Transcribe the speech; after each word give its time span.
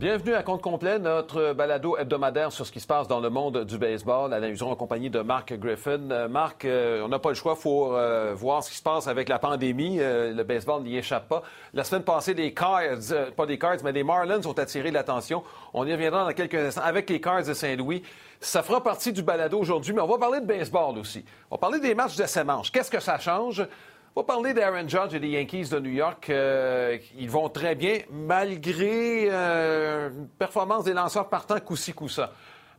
Bienvenue 0.00 0.32
à 0.32 0.42
Compte 0.42 0.62
complet, 0.62 0.98
notre 0.98 1.52
balado 1.52 1.94
hebdomadaire 1.98 2.50
sur 2.52 2.64
ce 2.64 2.72
qui 2.72 2.80
se 2.80 2.86
passe 2.86 3.06
dans 3.06 3.20
le 3.20 3.28
monde 3.28 3.66
du 3.66 3.76
baseball. 3.76 4.32
À 4.32 4.40
la 4.40 4.48
en 4.62 4.74
compagnie 4.74 5.10
de 5.10 5.20
Mark 5.20 5.52
Griffin. 5.52 6.10
Euh, 6.10 6.26
Marc, 6.26 6.64
euh, 6.64 7.02
on 7.04 7.08
n'a 7.08 7.18
pas 7.18 7.28
le 7.28 7.34
choix, 7.34 7.54
il 7.54 7.60
faut 7.60 7.94
euh, 7.94 8.32
voir 8.34 8.64
ce 8.64 8.70
qui 8.70 8.78
se 8.78 8.82
passe 8.82 9.08
avec 9.08 9.28
la 9.28 9.38
pandémie. 9.38 9.98
le 9.98 10.42
baseball 10.42 10.82
n'y 10.84 10.96
échappe 10.96 11.28
pas. 11.28 11.42
La 11.74 11.84
semaine 11.84 12.02
passée, 12.02 12.32
les 12.32 12.54
Cards, 12.54 13.12
pas 13.36 13.44
des 13.44 13.58
Cards, 13.58 13.76
mais 13.84 13.92
les 13.92 14.02
Marlins 14.02 14.40
ont 14.46 14.54
attiré 14.54 14.90
l'attention. 14.90 15.42
On 15.74 15.86
y 15.86 15.92
reviendra 15.92 16.24
dans 16.24 16.32
quelques 16.32 16.54
instants 16.54 16.80
avec 16.82 17.10
les 17.10 17.20
Cards 17.20 17.44
de 17.44 17.52
Saint-Louis. 17.52 18.02
Ça 18.40 18.62
fera 18.62 18.82
partie 18.82 19.12
du 19.12 19.22
balado 19.22 19.58
aujourd'hui, 19.58 19.92
mais 19.92 20.00
on 20.00 20.06
va 20.06 20.16
parler 20.16 20.40
de 20.40 20.46
baseball 20.46 20.96
aussi. 20.96 21.26
On 21.50 21.56
va 21.56 21.58
parler 21.58 21.78
des 21.78 21.94
matchs 21.94 22.16
de 22.16 22.24
ces 22.24 22.42
manches. 22.42 22.72
Qu'est-ce 22.72 22.90
que 22.90 23.00
ça 23.00 23.18
change? 23.18 23.66
On 24.16 24.22
va 24.22 24.26
parler 24.26 24.54
d'Aaron 24.54 24.88
Judge 24.88 25.14
et 25.14 25.20
des 25.20 25.28
Yankees 25.28 25.68
de 25.70 25.78
New 25.78 25.92
York. 25.92 26.30
Euh, 26.30 26.98
ils 27.16 27.30
vont 27.30 27.48
très 27.48 27.76
bien, 27.76 28.00
malgré 28.10 29.28
euh, 29.30 30.10
une 30.10 30.26
performance 30.26 30.82
des 30.82 30.94
lanceurs 30.94 31.28
partant 31.28 31.60
coup-ci. 31.60 31.94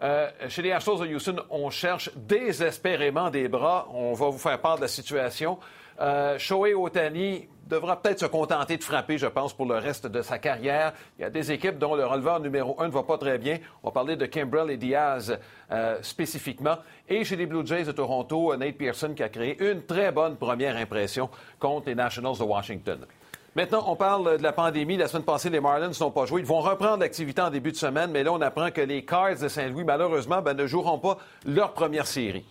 Euh, 0.02 0.30
chez 0.50 0.64
les 0.64 0.72
Astros 0.72 1.00
de 1.00 1.14
Houston, 1.14 1.38
on 1.50 1.70
cherche 1.70 2.10
désespérément 2.16 3.30
des 3.30 3.48
bras. 3.48 3.88
On 3.94 4.14
va 4.14 4.30
vous 4.30 4.40
faire 4.40 4.60
part 4.60 4.78
de 4.78 4.82
la 4.82 4.88
situation. 4.88 5.60
Euh, 6.00 6.40
Shohei 6.40 6.74
Otani 6.74 7.48
devra 7.68 8.02
peut-être 8.02 8.20
se 8.20 8.26
contenter 8.26 8.78
de 8.78 8.84
frapper, 8.84 9.20
je 9.20 9.28
pense, 9.28 9.54
pour 9.54 9.68
le 9.68 9.76
reste 9.76 10.08
de 10.08 10.24
sa 10.24 10.40
carrière. 10.40 10.94
Il 11.18 11.22
y 11.22 11.26
a 11.26 11.30
des 11.30 11.52
équipes 11.52 11.78
dont 11.78 11.96
le 11.96 12.06
releveur 12.06 12.40
numéro 12.40 12.76
un 12.82 12.88
ne 12.88 12.92
va 12.92 13.04
pas 13.04 13.20
très 13.20 13.38
bien. 13.38 13.60
On 13.84 13.90
va 13.90 13.94
parler 13.94 14.16
de 14.16 14.26
Kimbrell 14.26 14.72
et 14.72 14.78
Diaz 14.78 15.38
euh, 15.72 15.98
spécifiquement. 16.02 16.78
Et 17.08 17.24
chez 17.24 17.36
les 17.36 17.46
Blue 17.46 17.66
Jays 17.66 17.84
de 17.84 17.92
Toronto, 17.92 18.56
Nate 18.56 18.78
Pearson 18.78 19.14
qui 19.16 19.22
a 19.22 19.30
créé 19.30 19.62
une 19.64 19.84
très 19.84 20.12
bonne 20.12 20.36
première 20.36 20.76
impression 20.76 21.30
contre 21.60 21.90
les 21.90 21.96
Nationals 21.96 22.38
de 22.40 22.44
Washington. 22.44 23.06
Maintenant, 23.54 23.84
on 23.88 23.98
parle 23.98 24.38
de 24.38 24.44
la 24.44 24.54
pandémie. 24.54 24.96
La 24.96 25.10
semaine 25.10 25.26
passée, 25.26 25.50
les 25.50 25.60
Marlins 25.60 25.92
n'ont 26.00 26.12
pas 26.12 26.26
joué. 26.26 26.40
Ils 26.40 26.48
vont 26.48 26.62
reprendre 26.62 27.00
l'activité 27.00 27.42
en 27.42 27.50
début 27.50 27.74
de 27.74 27.78
semaine, 27.78 28.10
mais 28.10 28.24
là, 28.24 28.32
on 28.32 28.40
apprend 28.40 28.72
que 28.72 28.80
les 28.80 29.04
Cards 29.04 29.40
de 29.40 29.50
Saint-Louis, 29.50 29.84
malheureusement, 29.84 30.42
ben, 30.42 30.54
ne 30.54 30.66
joueront 30.66 31.00
pas 31.00 31.18
leur 31.46 31.74
première 31.74 32.08
série. 32.08 32.46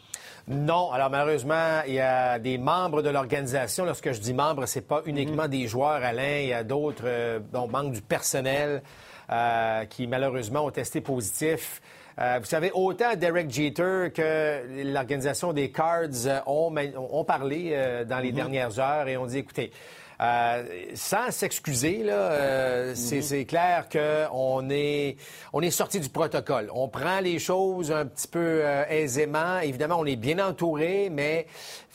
Non. 0.47 0.93
Alors, 0.93 1.09
malheureusement, 1.09 1.81
il 1.87 1.95
y 1.95 2.01
a 2.01 2.39
des 2.39 2.59
membres 2.59 3.01
de 3.01 3.09
l'organisation. 3.09 3.87
Lorsque 3.87 4.13
je 4.13 4.21
dis 4.21 4.35
membres, 4.35 4.67
c'est 4.67 4.87
pas 4.87 5.01
uniquement 5.07 5.49
des 5.49 5.67
joueurs, 5.69 6.05
Alain. 6.05 6.41
Il 6.41 6.49
y 6.49 6.53
a 6.53 6.65
d'autres, 6.65 7.05
euh, 7.07 7.41
manque 7.71 7.93
du 7.93 8.03
personnel 8.03 8.83
euh, 9.33 9.87
qui, 9.87 10.07
malheureusement, 10.07 10.67
ont 10.67 10.71
testé 10.71 11.01
positif. 11.01 11.81
Euh, 12.21 12.39
vous 12.39 12.47
savez, 12.47 12.71
autant 12.75 13.17
Derek 13.17 13.51
Jeter 13.51 14.09
que 14.15 14.85
l'organisation 14.93 15.53
des 15.53 15.71
Cards 15.71 16.45
ont, 16.47 16.75
ont 16.97 17.25
parlé 17.25 17.71
euh, 17.73 18.05
dans 18.05 18.19
les 18.19 18.31
mm-hmm. 18.31 18.35
dernières 18.35 18.79
heures 18.79 19.09
et 19.09 19.17
ont 19.17 19.27
dit, 19.27 19.39
écoutez, 19.39 19.73
euh, 20.21 20.63
sans 20.95 21.31
s'excuser, 21.31 22.03
là, 22.03 22.13
euh, 22.13 22.91
mhm. 22.91 23.23
c'est 23.23 23.45
clair 23.47 23.89
qu'on 23.89 24.69
est, 24.69 25.17
on 25.55 25.63
est 25.63 25.71
sorti 25.71 25.99
du 25.99 26.11
protocole. 26.11 26.71
On 26.75 26.89
prend 26.89 27.21
les 27.21 27.39
choses 27.39 27.91
un 27.91 28.05
petit 28.05 28.29
peu 28.29 28.61
euh, 28.63 28.85
aisément. 28.91 29.61
Évidemment, 29.61 29.97
on 29.99 30.05
est 30.05 30.17
bien 30.17 30.39
entouré, 30.47 31.09
mais 31.11 31.47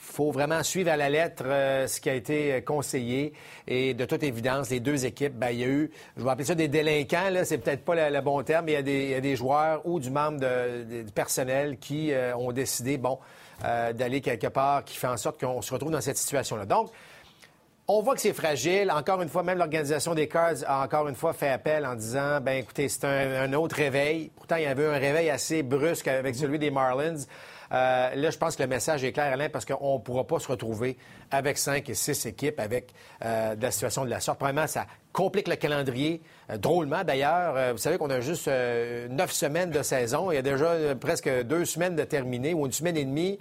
faut 0.05 0.31
vraiment 0.31 0.63
suivre 0.63 0.91
à 0.91 0.97
la 0.97 1.09
lettre 1.09 1.43
ce 1.43 1.99
qui 1.99 2.09
a 2.09 2.13
été 2.13 2.61
conseillé. 2.63 3.33
Et 3.67 3.93
de 3.93 4.05
toute 4.05 4.23
évidence, 4.23 4.69
les 4.69 4.79
deux 4.79 5.05
équipes, 5.05 5.33
ben, 5.33 5.49
il 5.49 5.59
y 5.59 5.63
a 5.63 5.67
eu, 5.67 5.91
je 6.17 6.23
vais 6.23 6.29
appeler 6.29 6.45
ça 6.45 6.55
des 6.55 6.67
délinquants, 6.67 7.31
c'est 7.43 7.57
peut-être 7.57 7.83
pas 7.83 8.09
le, 8.09 8.21
bon 8.21 8.41
terme, 8.43 8.65
mais 8.65 8.73
il 8.73 8.75
y, 8.75 8.77
a 8.77 8.81
des, 8.81 9.13
il 9.15 9.21
des, 9.21 9.35
joueurs 9.35 9.81
ou 9.85 9.99
du 9.99 10.09
membre 10.09 10.39
de, 10.39 11.03
du 11.03 11.11
personnel 11.11 11.77
qui 11.77 12.11
ont 12.37 12.51
décidé, 12.51 12.97
bon, 12.97 13.19
d'aller 13.61 14.21
quelque 14.21 14.47
part, 14.47 14.83
qui 14.83 14.97
fait 14.97 15.07
en 15.07 15.17
sorte 15.17 15.39
qu'on 15.39 15.61
se 15.61 15.73
retrouve 15.73 15.91
dans 15.91 16.01
cette 16.01 16.17
situation-là. 16.17 16.65
Donc, 16.65 16.91
on 17.87 18.01
voit 18.01 18.15
que 18.15 18.21
c'est 18.21 18.33
fragile. 18.33 18.91
Encore 18.91 19.21
une 19.21 19.29
fois, 19.29 19.43
même 19.43 19.59
l'organisation 19.59 20.15
des 20.15 20.27
Cards 20.27 20.63
a 20.65 20.83
encore 20.83 21.07
une 21.07 21.15
fois 21.15 21.33
fait 21.33 21.49
appel 21.49 21.85
en 21.85 21.95
disant, 21.95 22.41
ben 22.41 22.57
écoutez, 22.57 22.89
c'est 22.89 23.05
un, 23.05 23.53
autre 23.53 23.75
réveil. 23.75 24.31
Pourtant, 24.35 24.55
il 24.55 24.63
y 24.63 24.67
avait 24.67 24.87
un 24.87 24.97
réveil 24.97 25.29
assez 25.29 25.61
brusque 25.61 26.07
avec 26.07 26.35
celui 26.35 26.57
des 26.57 26.71
Marlins. 26.71 27.25
Euh, 27.75 28.15
là, 28.15 28.29
je 28.29 28.37
pense 28.37 28.55
que 28.55 28.63
le 28.63 28.69
message 28.69 29.03
est 29.03 29.11
clair, 29.11 29.33
Alain, 29.33 29.49
parce 29.49 29.65
qu'on 29.65 29.95
ne 29.95 29.99
pourra 29.99 30.25
pas 30.25 30.39
se 30.39 30.47
retrouver 30.47 30.97
avec 31.29 31.57
cinq 31.57 31.89
et 31.89 31.93
six 31.93 32.25
équipes 32.25 32.59
avec 32.59 32.93
euh, 33.23 33.55
la 33.59 33.71
situation 33.71 34.05
de 34.05 34.09
la 34.09 34.21
sorte. 34.21 34.39
Premièrement, 34.39 34.67
ça 34.67 34.85
complique 35.15 35.47
le 35.47 35.55
calendrier. 35.55 36.21
Euh, 36.51 36.57
drôlement, 36.57 37.03
d'ailleurs, 37.03 37.55
euh, 37.55 37.71
vous 37.71 37.77
savez 37.77 37.97
qu'on 37.97 38.09
a 38.09 38.19
juste 38.19 38.49
euh, 38.49 39.07
neuf 39.07 39.31
semaines 39.31 39.71
de 39.71 39.81
saison. 39.81 40.29
Il 40.29 40.35
y 40.35 40.37
a 40.37 40.41
déjà 40.41 40.93
presque 40.99 41.29
deux 41.43 41.63
semaines 41.63 41.95
de 41.95 42.03
terminer 42.03 42.53
ou 42.53 42.65
une 42.65 42.71
semaine 42.73 42.97
et 42.97 43.05
demie. 43.05 43.39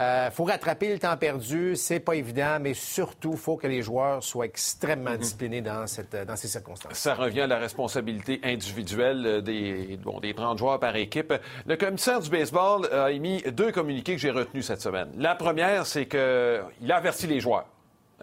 Il 0.00 0.30
faut 0.32 0.44
rattraper 0.44 0.92
le 0.92 1.00
temps 1.00 1.16
perdu. 1.16 1.74
C'est 1.74 1.98
pas 1.98 2.14
évident, 2.14 2.58
mais 2.60 2.72
surtout, 2.72 3.32
il 3.32 3.38
faut 3.38 3.56
que 3.56 3.66
les 3.66 3.82
joueurs 3.82 4.22
soient 4.22 4.44
extrêmement 4.44 5.10
mhm. 5.10 5.18
disciplinés 5.18 5.60
dans, 5.60 5.88
cette, 5.88 6.14
dans 6.14 6.36
ces 6.36 6.46
circonstances. 6.46 6.92
Ça 6.92 7.14
revient 7.14 7.40
à 7.40 7.46
la 7.48 7.58
responsabilité 7.58 8.40
individuelle 8.44 9.42
des, 9.42 9.98
bon, 10.00 10.20
des 10.20 10.34
30 10.34 10.56
joueurs 10.56 10.78
par 10.78 10.94
équipe. 10.94 11.34
Le 11.66 11.76
commissaire 11.76 12.20
du 12.20 12.30
baseball 12.30 12.86
a 12.92 13.10
émis 13.10 13.42
deux 13.50 13.72
communiqués 13.72 14.14
que 14.14 14.20
j'ai 14.20 14.30
retenus 14.30 14.66
cette 14.66 14.80
semaine. 14.80 15.08
La 15.16 15.34
première, 15.34 15.84
c'est 15.84 16.06
qu'il 16.06 16.20
a 16.20 16.96
averti 16.96 17.26
les 17.26 17.40
joueurs. 17.40 17.66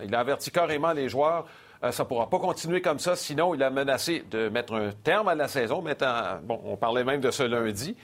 Il 0.02 0.16
a 0.16 0.22
averti 0.22 0.52
carrément 0.52 0.94
les 0.94 1.10
joueurs 1.10 1.46
ça 1.82 2.04
ne 2.04 2.08
pourra 2.08 2.30
pas 2.30 2.40
continuer 2.40 2.82
comme 2.82 3.00
ça, 3.00 3.16
sinon 3.16 3.54
il 3.54 3.64
a 3.64 3.70
menacé 3.70 4.24
de 4.32 4.50
mettre 4.50 4.74
un 4.74 4.92
terme 4.92 5.28
à 5.28 5.36
la 5.36 5.48
saison. 5.48 5.82
Mettant, 5.82 6.40
bon, 6.44 6.60
on 6.66 6.78
parlait 6.78 7.04
même 7.04 7.22
de 7.22 7.32
ce 7.32 7.44
lundi. 7.44 7.96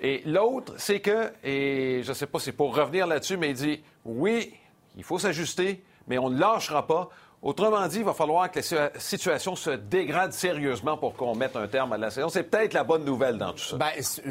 Et 0.00 0.22
l'autre, 0.26 0.74
c'est 0.76 1.00
que, 1.00 1.32
et 1.42 2.02
je 2.02 2.08
ne 2.08 2.14
sais 2.14 2.26
pas 2.26 2.38
si 2.38 2.46
c'est 2.46 2.52
pour 2.52 2.76
revenir 2.76 3.06
là-dessus, 3.06 3.36
mais 3.36 3.50
il 3.50 3.54
dit 3.54 3.82
oui, 4.04 4.54
il 4.96 5.04
faut 5.04 5.18
s'ajuster, 5.18 5.82
mais 6.06 6.18
on 6.18 6.30
ne 6.30 6.38
lâchera 6.38 6.86
pas. 6.86 7.08
Autrement 7.42 7.86
dit, 7.86 7.98
il 7.98 8.04
va 8.04 8.14
falloir 8.14 8.50
que 8.50 8.60
la 8.74 8.90
situation 8.98 9.54
se 9.54 9.70
dégrade 9.70 10.32
sérieusement 10.32 10.96
pour 10.96 11.14
qu'on 11.14 11.34
mette 11.36 11.54
un 11.54 11.68
terme 11.68 11.92
à 11.92 11.98
la 11.98 12.10
saison. 12.10 12.28
C'est 12.28 12.44
peut-être 12.44 12.72
la 12.72 12.82
bonne 12.82 13.04
nouvelle 13.04 13.36
dans 13.36 13.52
tout 13.52 13.58
ça. 13.62 13.76
Bien, 13.76 13.90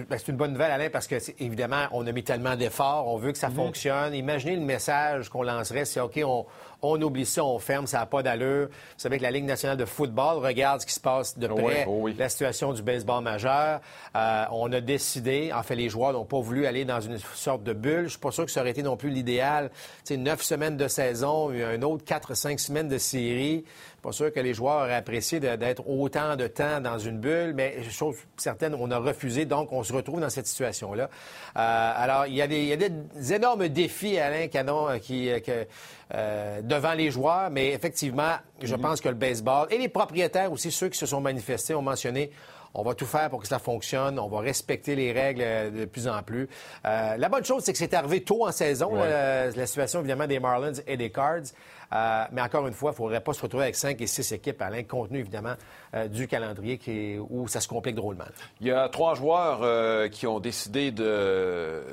ben, 0.09 0.17
c'est 0.17 0.27
une 0.27 0.35
bonne 0.35 0.53
nouvelle, 0.53 0.71
Alain, 0.71 0.89
parce 0.89 1.07
que, 1.07 1.15
évidemment, 1.39 1.85
on 1.91 2.05
a 2.07 2.11
mis 2.11 2.23
tellement 2.23 2.55
d'efforts, 2.55 3.07
on 3.07 3.17
veut 3.17 3.31
que 3.31 3.37
ça 3.37 3.49
mhm. 3.49 3.55
fonctionne. 3.55 4.13
Imaginez 4.15 4.55
le 4.55 4.65
message 4.65 5.29
qu'on 5.29 5.43
lancerait, 5.43 5.85
c'est 5.85 5.99
OK, 5.99 6.19
on, 6.25 6.45
on 6.81 7.01
oublie 7.01 7.25
ça, 7.25 7.43
on 7.43 7.59
ferme, 7.59 7.87
ça 7.87 7.99
n'a 7.99 8.05
pas 8.05 8.23
d'allure. 8.23 8.67
Vous 8.67 8.73
savez 8.97 9.17
que 9.17 9.23
la 9.23 9.31
Ligue 9.31 9.45
nationale 9.45 9.77
de 9.77 9.85
football 9.85 10.43
regarde 10.43 10.81
ce 10.81 10.85
qui 10.85 10.93
se 10.93 10.99
passe 10.99 11.37
de 11.37 11.47
près, 11.47 11.85
oh 11.87 12.07
la 12.07 12.29
situation 12.29 12.73
du 12.73 12.81
baseball 12.81 13.23
majeur. 13.23 13.81
Euh, 14.15 14.45
on 14.51 14.71
a 14.71 14.81
décidé, 14.81 15.51
en 15.53 15.63
fait, 15.63 15.75
les 15.75 15.89
joueurs 15.89 16.13
n'ont 16.13 16.25
pas 16.25 16.39
voulu 16.39 16.65
aller 16.65 16.85
dans 16.85 17.01
une 17.01 17.17
sorte 17.33 17.63
de 17.63 17.73
bulle. 17.73 18.05
Je 18.05 18.11
suis 18.11 18.19
pas 18.19 18.31
sûr 18.31 18.45
que 18.45 18.51
ça 18.51 18.61
aurait 18.61 18.71
été 18.71 18.83
non 18.83 18.97
plus 18.97 19.09
l'idéal. 19.09 19.71
C'est 20.03 20.17
neuf 20.17 20.41
semaines 20.41 20.77
de 20.77 20.87
saison, 20.87 21.49
un 21.49 21.81
autre 21.81 22.03
quatre, 22.05 22.33
cinq 22.33 22.59
semaines 22.59 22.87
de 22.87 22.97
série 22.97 23.65
pas 24.05 24.11
sûr 24.11 24.31
que 24.31 24.39
les 24.39 24.53
joueurs 24.53 24.83
auraient 24.83 24.95
apprécié 24.95 25.39
d'être 25.39 25.87
autant 25.89 26.35
de 26.35 26.45
temps 26.47 26.79
dans 26.79 26.99
une 26.99 27.17
bulle, 27.17 27.53
mais 27.55 27.83
chose 27.89 28.15
certaine, 28.37 28.75
on 28.75 28.91
a 28.91 28.99
refusé, 28.99 29.45
donc 29.45 29.71
on 29.71 29.83
se 29.83 29.91
retrouve 29.91 30.21
dans 30.21 30.29
cette 30.29 30.45
situation-là. 30.45 31.05
Euh, 31.05 31.07
alors, 31.55 32.27
il 32.27 32.35
y, 32.35 32.41
a 32.41 32.47
des, 32.47 33.33
énormes 33.33 33.67
défis, 33.67 34.19
Alain 34.19 34.47
Canon, 34.47 34.89
euh, 34.89 34.97
qui, 34.99 35.29
euh, 35.29 36.61
devant 36.61 36.93
les 36.93 37.09
joueurs, 37.09 37.49
mais 37.49 37.69
effectivement, 37.69 38.35
je 38.61 38.75
mm-hmm. 38.75 38.81
pense 38.81 39.01
que 39.01 39.09
le 39.09 39.15
baseball 39.15 39.67
et 39.71 39.79
les 39.79 39.89
propriétaires 39.89 40.51
aussi, 40.51 40.71
ceux 40.71 40.89
qui 40.89 40.99
se 40.99 41.07
sont 41.07 41.21
manifestés, 41.21 41.73
ont 41.73 41.81
mentionné 41.81 42.29
on 42.75 42.83
va 42.83 42.93
tout 42.93 43.05
faire 43.05 43.29
pour 43.29 43.41
que 43.41 43.47
ça 43.47 43.59
fonctionne. 43.59 44.19
On 44.19 44.27
va 44.27 44.39
respecter 44.39 44.95
les 44.95 45.11
règles 45.11 45.43
de 45.71 45.85
plus 45.85 46.07
en 46.07 46.21
plus. 46.23 46.47
la 46.83 47.29
bonne 47.29 47.45
chose, 47.45 47.63
c'est 47.63 47.71
que 47.71 47.79
c'est 47.79 47.93
arrivé 47.93 48.21
tôt 48.21 48.45
en 48.45 48.51
saison, 48.51 48.93
la, 48.95 49.65
situation 49.65 49.99
évidemment 49.99 50.27
des 50.27 50.39
Marlins 50.39 50.73
et 50.85 50.97
des 50.97 51.09
Cards. 51.09 51.53
Euh, 51.93 52.25
mais 52.31 52.41
encore 52.41 52.67
une 52.67 52.73
fois, 52.73 52.91
il 52.91 52.93
ne 52.93 52.97
faudrait 52.97 53.21
pas 53.21 53.33
se 53.33 53.41
retrouver 53.41 53.65
avec 53.65 53.75
cinq 53.75 54.01
et 54.01 54.07
six 54.07 54.31
équipes 54.31 54.61
à 54.61 54.69
l'incontenu, 54.69 55.19
évidemment, 55.19 55.53
euh, 55.93 56.07
du 56.07 56.27
calendrier 56.27 56.77
qui 56.77 57.17
où 57.29 57.47
ça 57.47 57.61
se 57.61 57.67
complique 57.67 57.95
drôlement. 57.95 58.25
Il 58.61 58.67
y 58.67 58.71
a 58.71 58.89
trois 58.89 59.15
joueurs 59.15 59.59
euh, 59.61 60.07
qui 60.09 60.27
ont 60.27 60.39
décidé 60.39 60.91
de 60.91 61.83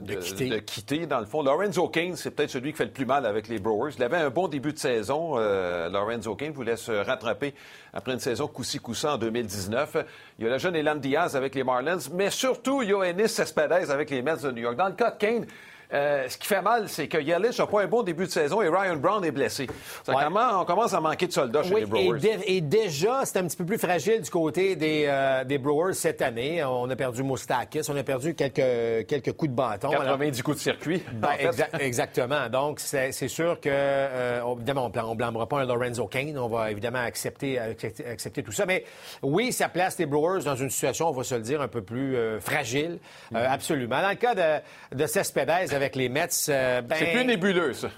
de, 0.00 0.60
quitter. 0.60 1.06
dans 1.06 1.20
le 1.20 1.26
fond. 1.26 1.42
Lorenzo 1.42 1.88
Kane, 1.88 2.16
c'est 2.16 2.30
peut-être 2.30 2.50
celui 2.50 2.72
qui 2.72 2.78
fait 2.78 2.84
le 2.84 2.90
plus 2.90 3.06
mal 3.06 3.26
avec 3.26 3.48
les 3.48 3.58
Brewers. 3.58 3.92
Il 3.96 4.02
avait 4.02 4.16
un 4.16 4.30
bon 4.30 4.48
début 4.48 4.72
de 4.72 4.78
saison. 4.78 5.36
Lorenzo 5.36 6.34
Kane 6.36 6.52
voulait 6.52 6.76
se 6.76 6.92
rattraper 6.92 7.54
après 7.92 8.12
une 8.12 8.20
saison 8.20 8.46
coussi 8.46 8.78
coussa 8.78 9.14
en 9.14 9.18
2019. 9.18 9.96
Il 10.38 10.44
y 10.44 10.48
a 10.48 10.50
le 10.50 10.58
jeune 10.58 10.76
Elan 10.76 10.96
Diaz 10.96 11.36
avec 11.36 11.54
les 11.54 11.64
Marlins, 11.64 11.98
mais 12.12 12.30
surtout 12.30 12.82
Yoenis 12.82 13.28
Cespedes 13.28 13.90
avec 13.90 14.10
les 14.10 14.22
Mets 14.22 14.36
de 14.42 14.50
New 14.50 14.62
York. 14.62 14.76
Dans 14.76 14.88
le 14.88 14.94
cas 14.94 15.10
de 15.10 15.18
Kane, 15.18 15.46
euh, 15.92 16.28
ce 16.28 16.38
qui 16.38 16.46
fait 16.46 16.62
mal, 16.62 16.88
c'est 16.88 17.08
que 17.08 17.18
Yelich 17.18 17.58
n'a 17.58 17.66
pas 17.66 17.82
un 17.82 17.86
bon 17.86 18.02
début 18.02 18.26
de 18.26 18.30
saison 18.30 18.62
et 18.62 18.68
Ryan 18.68 18.96
Brown 18.96 19.24
est 19.24 19.32
blessé. 19.32 19.66
on 20.06 20.64
commence 20.64 20.94
à 20.94 21.00
manquer 21.00 21.26
de 21.26 21.32
soldats 21.32 21.64
chez 21.64 21.74
les 21.74 21.86
Brewers. 21.86 22.20
Et, 22.46 22.60
déjà, 22.60 23.22
c'est 23.24 23.38
un 23.38 23.44
petit 23.44 23.56
peu 23.56 23.64
plus 23.64 23.78
fragile 23.78 24.20
du 24.20 24.30
côté 24.30 24.76
des, 24.76 25.04
euh, 25.08 25.44
des, 25.44 25.58
Brewers 25.58 25.94
cette 25.94 26.22
année. 26.22 26.62
On 26.62 26.88
a 26.88 26.96
perdu 26.96 27.22
Moustakis, 27.22 27.82
on 27.88 27.96
a 27.96 28.04
perdu 28.04 28.34
quelques, 28.34 29.06
quelques 29.06 29.32
coups 29.32 29.50
de 29.50 29.56
bâton. 29.56 29.90
90 29.90 30.42
coups 30.42 30.58
de 30.58 30.62
circuit. 30.62 31.02
Ben, 31.12 31.30
exactement. 31.78 32.48
Donc, 32.48 32.78
c'est 32.80 33.10
sûr 33.28 33.60
que, 33.60 33.68
euh, 33.70 34.54
évidemment, 34.56 34.90
on 34.94 35.10
ne 35.10 35.14
blâmera 35.16 35.48
pas 35.48 35.60
un 35.60 35.64
Lorenzo 35.64 36.06
Kane. 36.06 36.38
On 36.38 36.48
va 36.48 36.70
évidemment 36.70 37.02
accepter, 37.02 37.58
accepter, 37.58 38.42
tout 38.42 38.52
ça. 38.52 38.64
Mais 38.64 38.84
oui, 39.22 39.52
ça 39.52 39.68
place 39.68 39.98
les 39.98 40.06
Brewers 40.06 40.44
dans 40.44 40.56
une 40.56 40.70
situation, 40.70 41.08
on 41.08 41.12
va 41.12 41.24
se 41.24 41.34
le 41.34 41.42
dire, 41.42 41.60
un 41.60 41.68
peu 41.68 41.82
plus 41.82 42.16
fragile. 42.40 42.98
Mm-hmm. 43.32 43.50
absolument. 43.50 44.00
Dans 44.00 44.10
le 44.10 44.14
cas 44.14 44.34
de, 44.34 44.96
de 44.96 45.06
Cespedes, 45.06 45.79
avec 45.80 45.96
les 45.96 46.08
Mets. 46.08 46.28
Euh, 46.48 46.82
ben, 46.82 46.96
c'est 46.98 47.12
plus 47.12 47.24
nébuleux, 47.24 47.72
ça. 47.72 47.88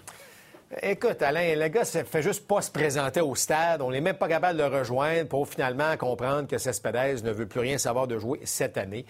Écoute, 0.81 1.21
Alain, 1.21 1.55
le 1.55 1.69
gars 1.69 1.83
ne 1.83 2.03
fait 2.03 2.23
juste 2.23 2.49
pas 2.49 2.63
se 2.63 2.71
présenter 2.71 3.21
au 3.21 3.35
stade. 3.35 3.83
On 3.83 3.91
n'est 3.91 4.01
même 4.01 4.17
pas 4.17 4.29
capable 4.29 4.59
de 4.59 4.65
le 4.65 4.79
rejoindre 4.79 5.29
pour 5.29 5.47
finalement 5.47 5.95
comprendre 5.99 6.49
que 6.49 6.57
Cespedes 6.57 7.23
ne 7.23 7.31
veut 7.31 7.47
plus 7.47 7.61
rien 7.61 7.77
savoir 7.77 8.07
de 8.07 8.19
jouer 8.19 8.41
cette 8.45 8.79
année. 8.79 9.05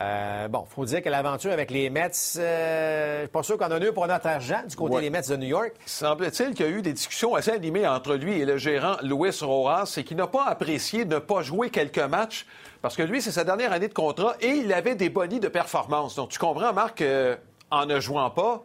Euh, 0.00 0.48
bon, 0.48 0.64
il 0.68 0.74
faut 0.74 0.84
dire 0.84 1.02
que 1.02 1.08
l'aventure 1.08 1.52
avec 1.52 1.70
les 1.70 1.88
Mets, 1.88 2.10
euh, 2.38 3.18
je 3.18 3.20
suis 3.20 3.28
pas 3.28 3.44
sûr 3.44 3.56
qu'on 3.56 3.66
en 3.66 3.80
a 3.80 3.80
eu 3.80 3.92
pour 3.92 4.08
notre 4.08 4.26
argent 4.26 4.62
du 4.68 4.74
côté 4.74 5.02
des 5.02 5.10
Mets 5.10 5.22
de 5.28 5.36
New 5.36 5.46
York. 5.46 5.72
Semble-t-il 5.86 6.52
qu'il 6.52 6.66
y 6.66 6.68
a 6.68 6.72
eu 6.72 6.82
des 6.82 6.92
discussions 6.92 7.36
assez 7.36 7.52
animées 7.52 7.86
entre 7.86 8.16
lui 8.16 8.40
et 8.40 8.44
le 8.44 8.56
gérant 8.56 8.96
Luis 9.02 9.38
Rojas 9.40 9.94
et 9.96 10.02
qu'il 10.02 10.16
n'a 10.16 10.26
pas 10.26 10.46
apprécié 10.46 11.04
de 11.04 11.14
ne 11.14 11.20
pas 11.20 11.42
jouer 11.42 11.70
quelques 11.70 11.98
matchs 11.98 12.44
parce 12.84 12.96
que 12.96 13.02
lui, 13.02 13.22
c'est 13.22 13.32
sa 13.32 13.44
dernière 13.44 13.72
année 13.72 13.88
de 13.88 13.94
contrat 13.94 14.36
et 14.42 14.48
il 14.48 14.70
avait 14.70 14.94
des 14.94 15.08
bonnies 15.08 15.40
de 15.40 15.48
performance. 15.48 16.16
Donc, 16.16 16.28
tu 16.28 16.38
comprends, 16.38 16.74
Marc, 16.74 17.00
euh, 17.00 17.34
en 17.74 17.86
ne 17.86 18.00
jouant 18.00 18.30
pas, 18.30 18.62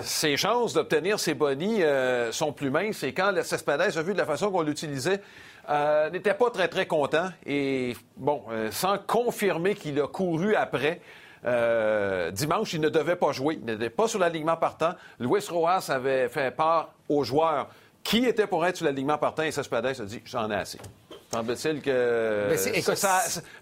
ses 0.00 0.36
chances 0.36 0.74
d'obtenir 0.74 1.18
ses 1.18 1.34
bonnies 1.34 1.82
euh, 1.82 2.30
sont 2.32 2.52
plus 2.52 2.70
minces. 2.70 3.02
Et 3.02 3.12
quand 3.12 3.32
Cespedes 3.42 3.96
a 3.96 4.02
vu 4.02 4.12
de 4.12 4.18
la 4.18 4.26
façon 4.26 4.50
qu'on 4.50 4.62
l'utilisait, 4.62 5.20
euh, 5.70 6.10
n'était 6.10 6.34
pas 6.34 6.50
très, 6.50 6.68
très 6.68 6.86
content. 6.86 7.28
Et 7.46 7.96
bon, 8.16 8.42
euh, 8.50 8.70
sans 8.70 8.98
confirmer 8.98 9.74
qu'il 9.74 10.00
a 10.00 10.06
couru 10.06 10.54
après, 10.54 11.00
dimanche, 12.32 12.74
il 12.74 12.80
ne 12.80 12.88
devait 12.88 13.16
pas 13.16 13.32
jouer. 13.32 13.58
Il 13.60 13.64
n'était 13.64 13.90
pas 13.90 14.08
sur 14.08 14.18
l'alignement 14.18 14.56
partant. 14.56 14.94
Luis 15.20 15.46
Rojas 15.48 15.86
avait 15.88 16.28
fait 16.28 16.54
part 16.54 16.90
aux 17.08 17.24
joueurs 17.24 17.68
qui 18.02 18.24
étaient 18.24 18.46
pour 18.46 18.66
être 18.66 18.76
sur 18.76 18.86
l'alignement 18.86 19.18
partant 19.18 19.44
et 19.44 19.52
Cespedes 19.52 20.00
a 20.00 20.04
dit 20.04 20.20
J'en 20.24 20.50
ai 20.50 20.56
assez. 20.56 20.78
Semble-t-il 21.30 21.82
que 21.82 22.48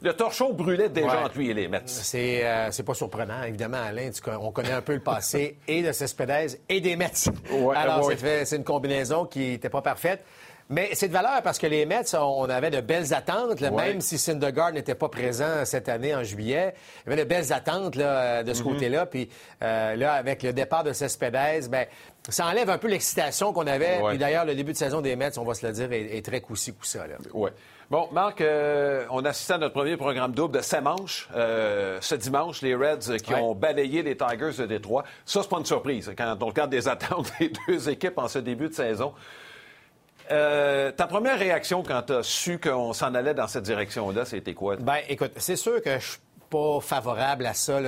le 0.02 0.12
torchon 0.12 0.52
brûlait 0.52 0.88
déjà 0.88 1.24
entre 1.24 1.36
lui 1.36 1.50
et 1.50 1.54
les 1.54 1.66
Mets. 1.66 1.82
Euh, 2.14 2.68
c'est 2.70 2.82
pas 2.84 2.94
surprenant, 2.94 3.42
évidemment, 3.42 3.82
Alain. 3.82 4.10
on 4.40 4.52
connaît 4.52 4.72
un 4.72 4.82
peu 4.82 4.94
le 4.94 5.00
passé 5.00 5.58
et 5.68 5.82
de 5.82 5.90
Cespedes 5.90 6.60
et 6.68 6.80
des 6.80 6.94
Mets. 6.94 7.28
Alors, 7.74 8.10
c'est 8.12 8.56
une 8.56 8.64
combinaison 8.64 9.24
qui 9.24 9.50
n'était 9.50 9.68
pas 9.68 9.82
parfaite. 9.82 10.24
Mais 10.68 10.90
c'est 10.94 11.06
de 11.08 11.12
valeur 11.12 11.42
parce 11.42 11.58
que 11.58 11.66
les 11.66 11.86
Mets, 11.86 12.14
on 12.14 12.48
avait 12.50 12.70
de 12.70 12.80
belles 12.80 13.14
attentes, 13.14 13.60
même 13.60 14.00
si 14.00 14.18
Syndergaard 14.18 14.72
n'était 14.72 14.96
pas 14.96 15.08
présent 15.08 15.64
cette 15.64 15.88
année 15.88 16.14
en 16.14 16.24
juillet. 16.24 16.74
Il 17.06 17.10
y 17.10 17.12
avait 17.12 17.24
de 17.24 17.28
belles 17.28 17.52
attentes 17.52 17.94
de 17.94 18.00
ce 18.00 18.04
mm-hmm. 18.04 18.62
côté-là. 18.62 19.06
Puis 19.06 19.28
euh, 19.62 19.94
là, 19.94 20.14
avec 20.14 20.42
le 20.42 20.52
départ 20.52 20.82
de 20.82 20.92
Cespedes, 20.92 21.68
ben, 21.70 21.86
ça 22.28 22.46
enlève 22.46 22.68
un 22.68 22.78
peu 22.78 22.88
l'excitation 22.88 23.52
qu'on 23.52 23.66
avait. 23.68 24.00
Puis 24.08 24.18
d'ailleurs, 24.18 24.44
le 24.44 24.56
début 24.56 24.72
de 24.72 24.76
saison 24.76 25.00
des 25.00 25.14
Mets, 25.14 25.38
on 25.38 25.44
va 25.44 25.54
se 25.54 25.64
le 25.64 25.72
dire, 25.72 25.92
est, 25.92 26.24
très 26.24 26.40
coussi 26.40 26.74
coussa. 26.74 27.04
Oui. 27.32 27.50
Bon, 27.88 28.08
Marc, 28.10 28.40
euh, 28.40 29.04
on 29.10 29.24
assisté 29.24 29.52
à 29.52 29.58
notre 29.58 29.74
premier 29.74 29.96
programme 29.96 30.32
double 30.32 30.56
de 30.56 30.60
7 30.60 30.82
manches. 30.82 31.28
Euh, 31.36 31.98
ce 32.00 32.16
dimanche, 32.16 32.60
les 32.62 32.74
Reds 32.74 33.18
qui 33.22 33.32
ont 33.34 33.54
balayé 33.54 34.02
les 34.02 34.16
Tigers 34.16 34.58
de 34.58 34.66
Détroit. 34.66 35.04
Ça, 35.24 35.42
c'est 35.42 35.48
pas 35.48 35.58
une 35.58 35.64
surprise 35.64 36.12
quand 36.18 36.36
on 36.40 36.46
regarde 36.46 36.70
des 36.70 36.88
attentes 36.88 37.30
des 37.38 37.52
deux 37.68 37.88
équipes 37.88 38.18
en 38.18 38.26
ce 38.26 38.40
début 38.40 38.68
de 38.68 38.74
saison. 38.74 39.14
Euh, 40.30 40.90
ta 40.92 41.06
première 41.06 41.38
réaction 41.38 41.82
quand 41.82 42.02
tu 42.02 42.12
as 42.12 42.22
su 42.22 42.58
qu'on 42.58 42.92
s'en 42.92 43.14
allait 43.14 43.34
dans 43.34 43.46
cette 43.46 43.64
direction-là, 43.64 44.24
c'était 44.24 44.54
quoi? 44.54 44.76
Ben, 44.76 44.98
écoute, 45.08 45.32
c'est 45.36 45.56
sûr 45.56 45.82
que 45.82 45.98
je 45.98 46.04
suis 46.04 46.20
pas 46.50 46.80
favorable 46.80 47.46
à 47.46 47.54
ça 47.54 47.80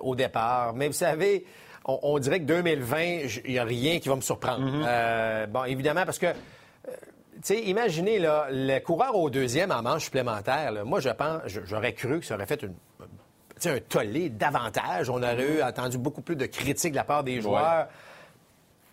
au 0.00 0.14
départ. 0.14 0.74
Mais 0.74 0.88
vous 0.88 0.92
savez, 0.92 1.46
on, 1.84 2.18
dirait 2.18 2.40
que 2.40 2.44
2020, 2.44 3.02
il 3.44 3.52
n'y 3.52 3.58
a 3.58 3.64
rien 3.64 3.98
qui 3.98 4.08
va 4.08 4.16
me 4.16 4.20
surprendre. 4.20 4.64
Mm-hmm. 4.64 4.84
Euh, 4.86 5.46
bon, 5.46 5.64
évidemment, 5.64 6.04
parce 6.04 6.18
que, 6.18 6.26
euh, 6.26 6.32
tu 6.86 7.40
sais, 7.42 7.62
imaginez, 7.62 8.18
là, 8.18 8.48
le 8.50 8.78
coureur 8.80 9.16
au 9.16 9.30
deuxième 9.30 9.70
en 9.70 9.82
manche 9.82 10.04
supplémentaire, 10.04 10.72
moi, 10.84 11.00
je 11.00 11.10
pense, 11.10 11.42
j'aurais 11.64 11.94
cru 11.94 12.20
que 12.20 12.26
ça 12.26 12.34
aurait 12.34 12.46
fait 12.46 12.62
une, 12.62 12.74
un 13.64 13.78
tollé 13.80 14.28
davantage. 14.28 15.10
On 15.10 15.22
aurait 15.22 15.56
eu 15.58 15.62
entendu 15.62 15.98
beaucoup 15.98 16.22
plus 16.22 16.36
de 16.36 16.46
critiques 16.46 16.92
de 16.92 16.96
la 16.96 17.04
part 17.04 17.24
des 17.24 17.40
joueurs 17.40 17.88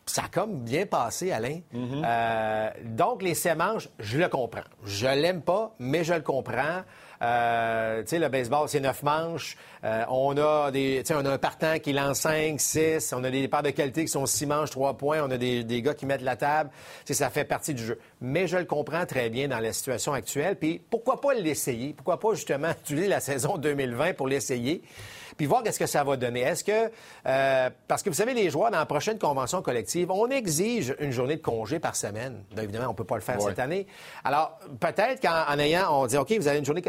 ça 0.10 0.24
a 0.26 0.28
comme 0.30 0.60
bien 0.62 0.86
passé, 0.86 1.32
Alain. 1.32 1.60
Euh, 1.74 2.70
donc, 2.84 3.22
les 3.22 3.36
sémanches, 3.36 3.90
je 4.00 4.18
le 4.18 4.28
comprends. 4.30 4.62
Je 4.86 5.08
l'aime 5.08 5.42
pas, 5.42 5.76
mais 5.80 6.04
je 6.04 6.14
le 6.14 6.22
comprends. 6.22 6.82
Euh, 7.22 8.02
tu 8.02 8.10
sais, 8.10 8.20
le 8.20 8.30
baseball, 8.30 8.68
c'est 8.70 8.80
neuf 8.80 9.04
manches. 9.04 9.58
Euh, 9.84 10.04
on 10.10 10.38
a 10.38 10.72
des, 10.72 11.04
on 11.12 11.26
a 11.26 11.32
un 11.32 11.38
partant 11.38 11.80
qui 11.80 11.94
lance 11.94 12.20
cinq, 12.22 12.60
six. 12.60 13.14
On 13.14 13.24
a 13.24 13.30
des 13.30 13.42
départs 13.42 13.64
de 13.64 13.70
qualité 13.70 14.06
qui 14.06 14.12
sont 14.12 14.26
six 14.26 14.46
manches, 14.46 14.72
trois 14.72 14.96
points. 14.96 15.22
On 15.24 15.32
a 15.32 15.38
des, 15.38 15.64
des 15.64 15.82
gars 15.82 15.94
qui 15.94 16.06
mettent 16.06 16.22
la 16.22 16.36
table. 16.36 16.70
ça 17.06 17.30
fait 17.30 17.46
partie 17.46 17.74
du 17.74 17.84
jeu. 17.84 18.00
Mais 18.22 18.48
je 18.48 18.58
le 18.58 18.66
comprends 18.66 19.06
très 19.06 19.30
bien 19.30 19.48
dans 19.48 19.60
la 19.60 19.74
situation 19.74 20.14
actuelle. 20.14 20.56
Puis 20.56 20.82
pourquoi 20.90 21.22
pas 21.22 21.34
l'essayer? 21.34 21.94
Pourquoi 21.94 22.20
pas 22.20 22.34
justement 22.34 22.72
utiliser 22.84 23.08
la 23.08 23.20
saison 23.20 23.58
2020 23.58 24.14
pour 24.14 24.28
l'essayer? 24.28 24.84
puis 25.38 25.46
voir 25.46 25.64
qu'est-ce 25.64 25.80
que 25.80 25.86
ça 25.86 26.04
va 26.04 26.18
donner. 26.18 26.42
Est-ce 26.42 26.64
que, 26.64 26.92
euh, 27.28 27.70
parce 27.88 28.04
que 28.04 28.10
vous 28.10 28.16
savez, 28.16 28.34
les 28.34 28.50
joueurs, 28.50 28.72
dans 28.72 28.80
la 28.80 28.86
prochaine 28.86 29.20
convention 29.20 29.62
collective, 29.62 30.12
on 30.12 30.30
exige 30.30 30.96
une 31.00 31.12
journée 31.12 31.38
de 31.38 31.42
congé 31.42 31.80
par 31.80 31.96
semaine. 31.96 32.44
évidemment, 32.58 32.88
on 32.88 32.92
ne 32.92 32.96
peut 32.96 33.04
pas 33.04 33.16
le 33.16 33.22
faire 33.22 33.40
cette 33.40 33.60
année. 33.60 33.86
Alors, 34.24 34.60
peut-être 34.80 35.22
qu'en 35.22 35.60
ayant, 35.60 36.02
on 36.02 36.08
dit, 36.08 36.18
OK, 36.18 36.34
vous 36.38 36.48
avez 36.48 36.58
une 36.58 36.66
journée 36.66 36.82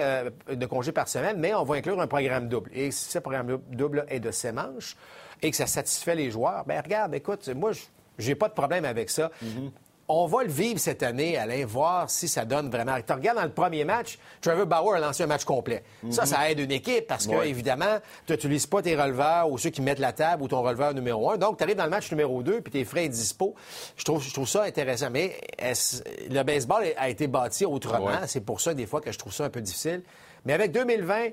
de 0.51 0.67
congé 0.67 0.93
par 0.93 1.09
semaine, 1.09 1.39
mais 1.39 1.55
on 1.55 1.65
va 1.65 1.77
inclure 1.77 2.01
un 2.01 2.07
programme 2.07 2.49
double. 2.49 2.71
Et 2.75 2.91
si 2.91 3.11
ce 3.11 3.19
programme 3.19 3.61
double 3.71 4.07
est 4.09 4.21
de 4.21 4.31
ces 4.31 4.53
manches 4.53 4.97
et 5.43 5.51
que 5.51 5.57
ça 5.57 5.67
satisfait 5.67 6.15
les 6.15 6.31
joueurs, 6.31 6.65
ben 6.67 6.81
regarde, 6.81 7.15
écoute, 7.15 7.49
moi, 7.49 7.73
j'ai 8.19 8.35
pas 8.35 8.49
de 8.49 8.55
problème 8.55 8.85
avec 8.85 9.11
ça. 9.11 9.31
Mm-hmm 9.45 9.71
on 10.09 10.27
va 10.27 10.43
le 10.43 10.51
vivre 10.51 10.81
cette 10.81 11.03
année, 11.03 11.37
Alain, 11.37 11.67
voir 11.67 12.09
si 12.09 12.29
ça 12.29 12.45
donne 12.45 12.71
vraiment. 12.71 12.97
Tu 13.07 13.13
regardes 13.13 13.39
dans 13.39 13.45
le 13.45 13.51
premier 13.51 13.85
match, 13.85 14.19
Trevor 14.41 14.67
Bauer 14.67 14.97
a 14.97 15.01
lancé 15.01 15.23
un 15.23 15.27
match 15.27 15.45
complet. 15.45 15.83
Ça, 16.11 16.25
ça 16.25 16.51
aide 16.51 16.61
une 16.61 16.73
équipe 16.73 17.07
parce 17.07 17.27
que, 17.27 17.45
évidemment, 17.45 17.99
tu 18.27 18.33
n'utilises 18.33 18.67
pas 18.67 18.81
tes 18.81 18.97
releveurs 18.97 19.51
ou 19.51 19.59
ceux 19.59 19.71
qui 19.71 19.83
mettent 19.83 19.99
la 19.99 20.13
table 20.13 20.43
ou 20.43 20.49
ton 20.49 20.63
releveur 20.63 20.95
numéro 20.95 21.31
un. 21.31 21.37
Donc, 21.37 21.59
tu 21.59 21.65
arrives 21.65 21.77
dans 21.77 21.85
le 21.85 21.91
match 21.91 22.11
numéro 22.11 22.43
deux 22.43 22.61
puis 22.63 22.73
tes 22.73 22.85
frais 22.85 23.05
et 23.05 23.09
dispo. 23.09 23.55
Je 23.97 24.05
trouve, 24.05 24.23
je 24.23 24.33
trouve 24.33 24.49
ça 24.49 24.63
intéressant. 24.63 25.11
Mais 25.11 25.39
le 25.61 26.43
baseball 26.43 26.85
a 26.97 27.09
été 27.09 27.27
bâti 27.27 27.67
autrement? 27.67 28.21
C'est 28.27 28.41
pour 28.41 28.61
ça, 28.61 28.73
des 28.73 28.87
fois, 28.87 29.01
que 29.01 29.13
je 29.13 29.19
trouve 29.19 29.33
ça 29.33 29.45
un 29.45 29.51
peu 29.51 29.61
difficile. 29.61 30.03
Mais 30.45 30.55
avec 30.55 30.73
2020, 30.73 31.31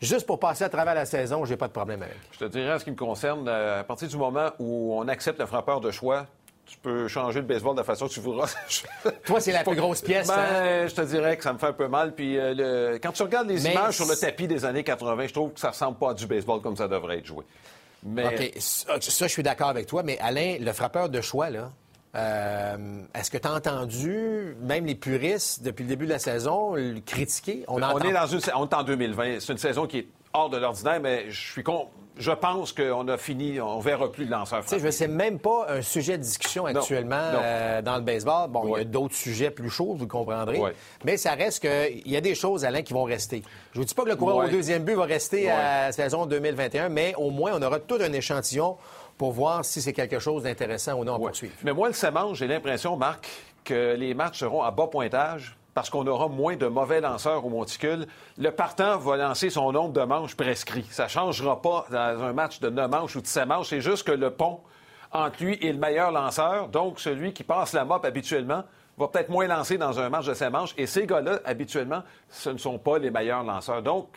Juste 0.00 0.26
pour 0.26 0.38
passer 0.38 0.62
à 0.62 0.68
travers 0.68 0.94
la 0.94 1.06
saison, 1.06 1.46
j'ai 1.46 1.56
pas 1.56 1.68
de 1.68 1.72
problème 1.72 2.02
avec. 2.02 2.16
Je 2.32 2.38
te 2.40 2.44
dirais, 2.44 2.74
en 2.74 2.78
ce 2.78 2.84
qui 2.84 2.90
me 2.90 2.96
concerne, 2.96 3.48
euh, 3.48 3.80
à 3.80 3.84
partir 3.84 4.08
du 4.08 4.16
moment 4.18 4.50
où 4.58 4.94
on 4.94 5.08
accepte 5.08 5.40
le 5.40 5.46
frappeur 5.46 5.80
de 5.80 5.90
choix, 5.90 6.26
tu 6.66 6.76
peux 6.78 7.08
changer 7.08 7.40
le 7.40 7.46
baseball 7.46 7.74
de 7.74 7.80
la 7.80 7.84
façon 7.84 8.08
que 8.08 8.12
tu 8.12 8.20
voudras. 8.20 8.52
Toi, 9.26 9.40
c'est 9.40 9.52
la 9.52 9.62
plus 9.62 9.76
grosse 9.76 10.00
pièce. 10.00 10.26
Ben, 10.26 10.34
hein? 10.34 10.86
Je 10.86 10.94
te 10.94 11.02
dirais 11.02 11.36
que 11.36 11.44
ça 11.44 11.52
me 11.52 11.58
fait 11.58 11.66
un 11.66 11.72
peu 11.72 11.88
mal. 11.88 12.14
Puis 12.14 12.36
euh, 12.38 12.98
quand 13.00 13.12
tu 13.12 13.22
regardes 13.22 13.48
les 13.48 13.66
images 13.66 13.96
sur 13.96 14.06
le 14.06 14.16
tapis 14.16 14.48
des 14.48 14.64
années 14.64 14.84
80, 14.84 15.28
je 15.28 15.32
trouve 15.32 15.52
que 15.52 15.60
ça 15.60 15.70
ressemble 15.70 15.98
pas 15.98 16.10
à 16.10 16.14
du 16.14 16.26
baseball 16.26 16.60
comme 16.60 16.76
ça 16.76 16.88
devrait 16.88 17.18
être 17.18 17.26
joué. 17.26 17.44
Mais... 18.04 18.26
OK, 18.26 18.52
ça, 18.58 18.98
je 19.00 19.32
suis 19.32 19.42
d'accord 19.42 19.68
avec 19.68 19.86
toi. 19.86 20.02
Mais 20.02 20.18
Alain, 20.18 20.56
le 20.60 20.72
frappeur 20.72 21.08
de 21.08 21.20
choix, 21.20 21.50
là, 21.50 21.70
euh, 22.16 22.76
est-ce 23.14 23.30
que 23.30 23.38
tu 23.38 23.46
as 23.46 23.52
entendu, 23.52 24.56
même 24.60 24.86
les 24.86 24.94
puristes, 24.94 25.62
depuis 25.62 25.82
le 25.82 25.88
début 25.88 26.06
de 26.06 26.10
la 26.10 26.18
saison, 26.18 26.74
le 26.74 27.00
critiquer? 27.00 27.64
On, 27.68 27.78
est 27.78 28.12
dans 28.12 28.26
une, 28.26 28.40
on 28.56 28.66
est 28.66 28.74
en 28.74 28.82
2020. 28.82 29.40
C'est 29.40 29.52
une 29.52 29.58
saison 29.58 29.86
qui 29.86 29.98
est 29.98 30.08
hors 30.32 30.50
de 30.50 30.56
l'ordinaire, 30.56 31.00
mais 31.00 31.30
je 31.30 31.52
suis 31.52 31.62
con 31.62 31.88
je 32.18 32.32
pense 32.32 32.72
qu'on 32.72 33.08
a 33.08 33.16
fini, 33.18 33.60
on 33.60 33.78
verra 33.78 34.10
plus 34.10 34.24
de 34.24 34.30
lanceurs 34.30 34.66
sais, 34.66 34.78
Je 34.78 34.90
sais 34.90 35.08
même 35.08 35.38
pas 35.38 35.66
un 35.68 35.82
sujet 35.82 36.16
de 36.16 36.22
discussion 36.22 36.64
actuellement 36.64 37.16
euh, 37.34 37.82
dans 37.82 37.96
le 37.96 38.02
baseball. 38.02 38.48
Bon, 38.48 38.74
il 38.74 38.78
y 38.78 38.80
a 38.80 38.84
d'autres 38.84 39.14
sujets 39.14 39.50
plus 39.50 39.68
chauds, 39.68 39.94
vous 39.94 40.06
comprendrez. 40.06 40.60
Mais 41.04 41.16
ça 41.16 41.32
reste 41.32 41.60
qu'il 41.60 42.10
y 42.10 42.16
a 42.16 42.20
des 42.20 42.34
choses, 42.34 42.64
Alain, 42.64 42.82
qui 42.82 42.92
vont 42.92 43.04
rester. 43.04 43.42
Je 43.72 43.78
vous 43.78 43.84
dis 43.84 43.94
pas 43.94 44.04
que 44.04 44.08
le 44.08 44.16
coureur 44.16 44.36
au 44.36 44.48
deuxième 44.48 44.84
but 44.84 44.94
va 44.94 45.04
rester 45.04 45.50
à 45.50 45.86
la 45.86 45.92
saison 45.92 46.26
2021, 46.26 46.88
mais 46.88 47.14
au 47.16 47.30
moins, 47.30 47.52
on 47.54 47.62
aura 47.62 47.80
tout 47.80 47.98
un 48.00 48.12
échantillon 48.12 48.76
pour 49.18 49.32
voir 49.32 49.64
si 49.64 49.80
c'est 49.80 49.92
quelque 49.92 50.18
chose 50.18 50.42
d'intéressant 50.42 50.94
ou 50.94 51.04
non 51.04 51.14
à 51.14 51.18
poursuivre. 51.18 51.54
Mais 51.64 51.72
moi, 51.72 51.88
le 51.88 51.94
Samange, 51.94 52.38
j'ai 52.38 52.46
l'impression, 52.46 52.96
Marc, 52.96 53.28
que 53.64 53.94
les 53.94 54.14
matchs 54.14 54.40
seront 54.40 54.62
à 54.62 54.70
bas 54.70 54.86
pointage 54.86 55.56
parce 55.76 55.90
qu'on 55.90 56.06
aura 56.06 56.28
moins 56.28 56.56
de 56.56 56.66
mauvais 56.68 57.02
lanceurs 57.02 57.44
au 57.44 57.50
monticule, 57.50 58.06
le 58.38 58.50
partant 58.50 58.96
va 58.96 59.18
lancer 59.18 59.50
son 59.50 59.72
nombre 59.72 59.92
de 59.92 60.00
manches 60.00 60.34
prescrit. 60.34 60.86
Ça 60.90 61.04
ne 61.04 61.08
changera 61.10 61.60
pas 61.60 61.84
dans 61.90 62.22
un 62.22 62.32
match 62.32 62.60
de 62.60 62.70
9 62.70 62.90
manches 62.90 63.16
ou 63.16 63.20
de 63.20 63.26
7 63.26 63.46
manches. 63.46 63.68
C'est 63.68 63.82
juste 63.82 64.06
que 64.06 64.12
le 64.12 64.30
pont 64.30 64.60
entre 65.12 65.44
lui 65.44 65.58
et 65.60 65.70
le 65.70 65.78
meilleur 65.78 66.12
lanceur, 66.12 66.68
donc 66.68 66.98
celui 66.98 67.34
qui 67.34 67.44
passe 67.44 67.74
la 67.74 67.84
mop 67.84 68.06
habituellement, 68.06 68.64
va 68.96 69.08
peut-être 69.08 69.28
moins 69.28 69.46
lancer 69.46 69.76
dans 69.76 70.00
un 70.00 70.08
match 70.08 70.24
de 70.24 70.32
7 70.32 70.50
manches. 70.50 70.74
Et 70.78 70.86
ces 70.86 71.06
gars-là, 71.06 71.40
habituellement, 71.44 72.02
ce 72.30 72.48
ne 72.48 72.56
sont 72.56 72.78
pas 72.78 72.98
les 72.98 73.10
meilleurs 73.10 73.42
lanceurs. 73.42 73.82
Donc, 73.82 74.08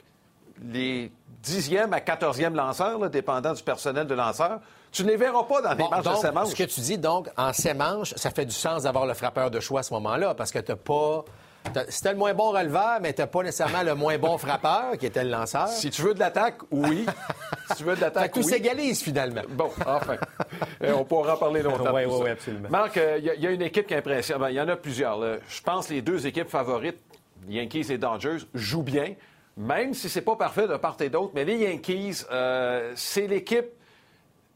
les 0.63 1.12
dixième 1.44 1.91
à 1.91 2.00
quatorzième 2.00 2.56
lanceurs, 2.56 3.10
dépendant 3.10 3.51
du 3.51 3.63
personnel 3.63 4.08
de 4.08 4.15
lanceur, 4.15 4.62
tu 4.91 5.03
ne 5.03 5.10
les 5.10 5.17
verras 5.17 5.43
pas 5.43 5.62
dans 5.62 5.74
les 5.74 5.89
matchs 5.89 6.05
de 6.05 6.15
7 6.15 6.34
manches. 6.34 6.50
Ce 6.50 6.55
que 6.55 6.63
tu 6.63 6.81
dis, 6.81 6.98
donc, 6.98 7.29
en 7.38 7.53
7 7.53 7.77
manches, 7.77 8.13
ça 8.15 8.31
fait 8.31 8.46
du 8.46 8.55
sens 8.55 8.84
d'avoir 8.84 9.05
le 9.05 9.13
frappeur 9.13 9.51
de 9.51 9.60
choix 9.60 9.81
à 9.81 9.84
ce 9.84 9.93
moment-là, 9.93 10.34
parce 10.36 10.51
que 10.51 10.60
tu 10.60 10.72
n'as 10.72 10.77
pas 10.77 11.25
c'était 11.89 12.12
le 12.12 12.17
moins 12.17 12.34
bon 12.34 12.51
releveur, 12.51 13.00
mais 13.01 13.13
t'as 13.13 13.27
pas 13.27 13.43
nécessairement 13.43 13.84
le 13.84 13.93
moins 13.93 14.17
bon 14.17 14.38
frappeur, 14.38 14.98
qui 14.98 15.05
était 15.05 15.24
le 15.24 15.29
lanceur. 15.29 15.67
Si 15.67 15.89
tu 15.89 16.01
veux 16.01 16.13
de 16.13 16.19
l'attaque, 16.19 16.58
oui. 16.72 17.05
si 17.69 17.77
tu 17.77 17.84
veux 17.84 17.96
de 17.96 18.01
l'attaque, 18.01 18.36
oui. 18.36 18.41
Tout 18.41 18.48
s'égalise, 18.48 19.01
finalement. 19.01 19.41
Bon, 19.50 19.69
enfin. 19.86 20.17
Euh, 20.81 20.93
on 20.93 21.03
pourra 21.03 21.36
en 21.36 21.38
parler 21.38 21.62
longtemps. 21.62 21.93
oui, 21.93 22.03
oui, 22.05 22.29
absolument. 22.29 22.69
Marc, 22.69 22.96
il 22.96 23.01
euh, 23.01 23.36
y, 23.38 23.48
a 23.48 23.51
une 23.51 23.62
équipe 23.62 23.86
qui 23.86 23.93
impressionne. 23.93 24.39
Ben, 24.39 24.50
il 24.50 24.55
y 24.55 24.62
en 24.62 24.67
a 24.69 24.77
plusieurs. 24.77 25.19
Je 25.22 25.62
pense 25.62 25.88
que 25.88 25.93
les 25.93 26.01
deux 26.01 26.25
équipes 26.25 26.50
favorites, 26.50 26.98
Yankees 27.48 27.88
et 27.89 27.98
Dodgers, 27.98 28.38
jouent 28.53 28.84
bien, 28.84 29.13
même 29.58 29.93
si 29.93 30.10
c'est 30.10 30.22
pas 30.22 30.36
parfait 30.36 30.67
de 30.67 30.77
part 30.77 30.96
et 31.01 31.10
d'autre. 31.10 31.31
Mais 31.36 31.43
les 31.43 31.58
Yankees, 31.58 32.24
euh, 32.31 32.93
c'est 32.96 33.27
l'équipe 33.27 33.67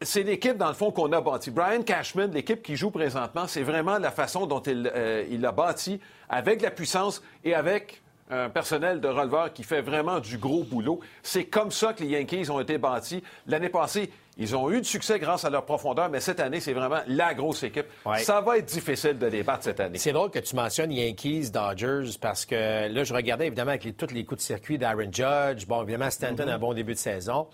c'est 0.03 0.23
l'équipe, 0.23 0.57
dans 0.57 0.67
le 0.67 0.73
fond, 0.73 0.91
qu'on 0.91 1.11
a 1.11 1.21
bâti. 1.21 1.51
Brian 1.51 1.83
Cashman, 1.83 2.31
l'équipe 2.31 2.61
qui 2.61 2.75
joue 2.75 2.91
présentement, 2.91 3.47
c'est 3.47 3.63
vraiment 3.63 3.97
la 3.97 4.11
façon 4.11 4.45
dont 4.45 4.61
il, 4.61 4.91
euh, 4.93 5.25
l'a 5.39 5.51
bâti, 5.51 5.99
avec 6.29 6.61
la 6.61 6.71
puissance 6.71 7.21
et 7.43 7.53
avec 7.53 8.01
un 8.29 8.49
personnel 8.49 9.01
de 9.01 9.07
releveur 9.07 9.53
qui 9.53 9.63
fait 9.63 9.81
vraiment 9.81 10.19
du 10.19 10.37
gros 10.37 10.63
boulot. 10.63 10.99
C'est 11.21 11.45
comme 11.45 11.71
ça 11.71 11.93
que 11.93 12.03
les 12.03 12.09
Yankees 12.09 12.49
ont 12.49 12.59
été 12.59 12.77
bâtis. 12.77 13.21
L'année 13.47 13.69
passée, 13.69 14.09
ils 14.37 14.55
ont 14.55 14.71
eu 14.71 14.81
du 14.81 14.87
succès 14.87 15.19
grâce 15.19 15.45
à 15.45 15.49
leur 15.49 15.65
profondeur, 15.65 16.09
mais 16.09 16.19
cette 16.19 16.39
année, 16.39 16.59
c'est 16.59 16.73
vraiment 16.73 17.01
la 17.07 17.33
grosse 17.33 17.63
équipe. 17.63 17.85
Ça 18.17 18.41
va 18.41 18.57
être 18.57 18.65
difficile 18.65 19.19
de 19.19 19.27
les 19.27 19.43
battre 19.43 19.65
cette 19.65 19.79
année. 19.79 19.99
C'est 19.99 20.13
drôle 20.13 20.31
que 20.31 20.39
tu 20.39 20.55
mentionnes 20.55 20.91
Yankees, 20.91 21.51
Dodgers, 21.51 22.17
parce 22.19 22.45
que 22.45 22.87
là, 22.87 23.03
je 23.03 23.13
regardais 23.13 23.47
évidemment 23.47 23.71
avec 23.71 23.83
les, 23.83 23.93
tous 23.93 24.11
les 24.11 24.25
coups 24.25 24.39
de 24.39 24.45
circuit 24.45 24.77
d'Aaron 24.77 25.11
Judge. 25.11 25.67
Bon, 25.67 25.83
évidemment, 25.83 26.09
Stanton 26.09 26.47
a 26.47 26.55
un 26.55 26.59
bon 26.59 26.73
début 26.73 26.93
de 26.93 26.99
saison. 26.99 27.47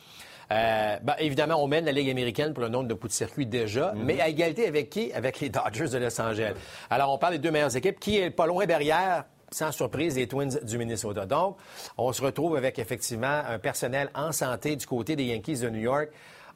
Euh, 0.52 0.98
ben, 1.02 1.16
évidemment, 1.20 1.64
on 1.64 1.68
mène 1.68 1.86
la 1.86 1.92
Ligue 1.92 2.10
américaine 2.10 2.54
pour 2.54 2.64
le 2.64 2.70
nombre 2.70 2.88
de 2.88 2.94
coups 2.94 3.14
de 3.14 3.18
circuit 3.18 3.46
déjà, 3.46 3.94
mhm. 3.94 4.04
mais 4.04 4.20
à 4.20 4.30
égalité 4.30 4.68
avec 4.68 4.90
qui? 4.90 5.12
Avec 5.14 5.40
les 5.40 5.50
Dodgers 5.50 5.90
de 5.90 5.98
Los 5.98 6.20
Angeles. 6.20 6.54
Alors, 6.90 7.14
on 7.14 7.18
parle 7.18 7.34
des 7.34 7.40
deux 7.40 7.52
meilleures 7.52 7.76
équipes. 7.76 8.00
Qui 8.00 8.18
est 8.18 8.32
pas 8.32 8.48
loin 8.48 8.66
derrière? 8.66 9.26
sans 9.52 9.72
surprise, 9.72 10.16
les 10.16 10.28
Twins 10.28 10.60
du 10.62 10.78
Minnesota. 10.78 11.26
Donc, 11.26 11.58
on 11.98 12.14
se 12.14 12.22
retrouve 12.22 12.56
avec 12.56 12.80
effectivement 12.80 13.42
un 13.48 13.58
personnel 13.60 14.10
en 14.14 14.32
santé 14.32 14.76
du 14.76 14.86
côté 14.86 15.16
des 15.16 15.26
Yankees 15.26 15.62
de 15.62 15.70
New 15.70 15.80
York. 15.80 16.10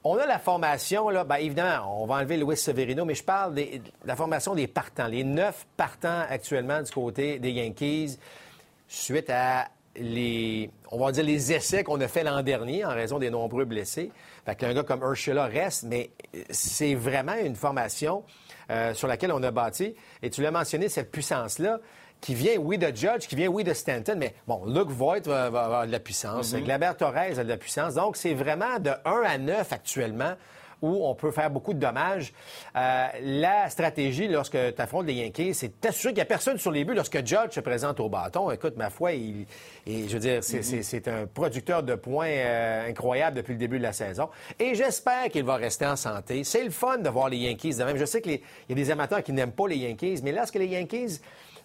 On 0.04 0.18
a 0.18 0.26
la 0.26 0.38
formation, 0.38 1.10
là, 1.10 1.24
bien 1.24 1.38
évidemment, 1.38 2.04
on 2.04 2.06
va 2.06 2.16
enlever 2.16 2.36
Luis 2.36 2.58
Severino, 2.58 3.06
mais 3.06 3.16
je 3.16 3.24
parle 3.24 3.56
de 3.56 3.66
la 4.04 4.16
formation 4.16 4.54
des 4.54 4.68
partants. 4.68 5.08
Les 5.08 5.24
neuf 5.24 5.66
partants 5.78 6.24
actuellement 6.30 6.82
du 6.82 6.92
côté 6.92 7.40
des 7.40 7.52
Yankees, 7.52 8.18
suite 8.88 9.30
à 9.30 9.70
les, 9.96 10.70
on 10.92 11.04
va 11.04 11.12
dire, 11.12 11.24
les 11.24 11.54
essais 11.54 11.84
qu'on 11.84 12.00
a 12.02 12.08
fait 12.08 12.24
l'an 12.24 12.42
dernier 12.42 12.86
en 12.86 12.90
raison 12.90 13.20
des 13.20 13.30
nombreux 13.30 13.66
blessés. 13.66 14.12
Fait 14.46 14.56
qu'un 14.56 14.74
gars 14.74 14.84
comme 14.84 15.02
Urshela 15.02 15.46
reste, 15.46 15.84
mais 15.84 16.12
c'est 16.50 16.96
vraiment 16.96 17.36
une 17.36 17.56
formation 17.56 18.24
euh, 18.70 18.94
sur 18.94 19.08
laquelle 19.08 19.32
on 19.32 19.44
a 19.44 19.52
bâti. 19.52 19.96
Et 20.22 20.30
tu 20.30 20.42
l'as 20.42 20.52
mentionné, 20.52 20.90
cette 20.90 21.12
puissance-là 21.12 21.80
qui 22.22 22.36
vient, 22.36 22.56
oui, 22.56 22.78
de 22.78 22.88
Judge, 22.88 23.28
qui 23.28 23.36
vient, 23.36 23.50
oui, 23.50 23.66
de 23.66 23.74
Stanton, 23.74 24.16
mais 24.18 24.34
bon, 24.48 24.66
Luke 24.66 24.90
Voigt 24.90 25.20
va, 25.20 25.46
avoir 25.46 25.86
de 25.86 25.92
la 25.92 26.00
puissance, 26.00 26.54
mm 26.54 26.96
Torres 26.98 27.18
a 27.18 27.44
de 27.44 27.50
la 27.50 27.58
puissance. 27.58 27.96
Donc, 27.96 28.16
c'est 28.16 28.34
vraiment 28.34 28.80
de 28.80 28.92
1 29.04 29.22
à 29.26 29.38
9 29.38 29.74
actuellement 29.74 30.34
où 30.84 31.08
on 31.08 31.16
peut 31.16 31.32
faire 31.32 31.50
beaucoup 31.50 31.74
de 31.74 31.80
dommages. 31.80 32.34
Euh, 32.76 33.08
la 33.22 33.70
stratégie, 33.70 34.28
lorsque 34.28 34.58
tu 34.76 34.82
affrontes 34.82 35.08
les 35.08 35.14
Yankees, 35.14 35.54
c'est 35.54 35.80
t'assurer 35.80 36.14
qu'il 36.14 36.18
n'y 36.18 36.24
a 36.24 36.26
personne 36.26 36.58
sur 36.58 36.72
les 36.72 36.84
buts 36.84 36.94
lorsque 36.94 37.26
Judge 37.26 37.52
se 37.52 37.62
présente 37.62 38.02
au 38.02 38.10
bâton. 38.10 38.52
Écoute, 38.52 38.76
ma 38.76 38.90
foi, 38.90 39.14
il, 39.14 39.46
je 39.88 40.14
veux 40.14 40.20
dire, 40.20 40.44
c'est 40.44 40.60
mm-hmm. 40.60 41.10
un 41.10 41.26
producteur 41.26 41.84
de 41.84 41.96
points 41.96 42.28
euh, 42.28 42.90
incroyable 42.90 43.38
depuis 43.38 43.54
le 43.54 43.60
début 43.60 43.78
de 43.78 43.84
la 43.84 43.94
saison. 43.94 44.30
Et 44.60 44.76
j'espère 44.76 45.30
qu'il 45.30 45.46
va 45.46 45.56
rester 45.56 45.86
en 45.86 45.96
santé. 45.96 46.44
C'est 46.44 46.64
le 46.64 46.70
fun 46.70 46.98
de 46.98 47.10
voir 47.10 47.30
les 47.30 47.38
Yankees 47.38 47.76
de 47.76 47.84
même. 47.86 47.98
Je 47.98 48.06
sais 48.06 48.22
qu'il 48.22 48.42
y 48.70 48.72
a 48.72 48.76
des 48.76 48.92
amateurs 48.92 49.24
qui 49.24 49.32
n'aiment 49.32 49.54
pas 49.54 49.68
les 49.68 49.78
Yankees, 49.78 50.20
mais 50.22 50.34
lorsque 50.34 50.56
les 50.56 50.68
Yankees 50.68 51.22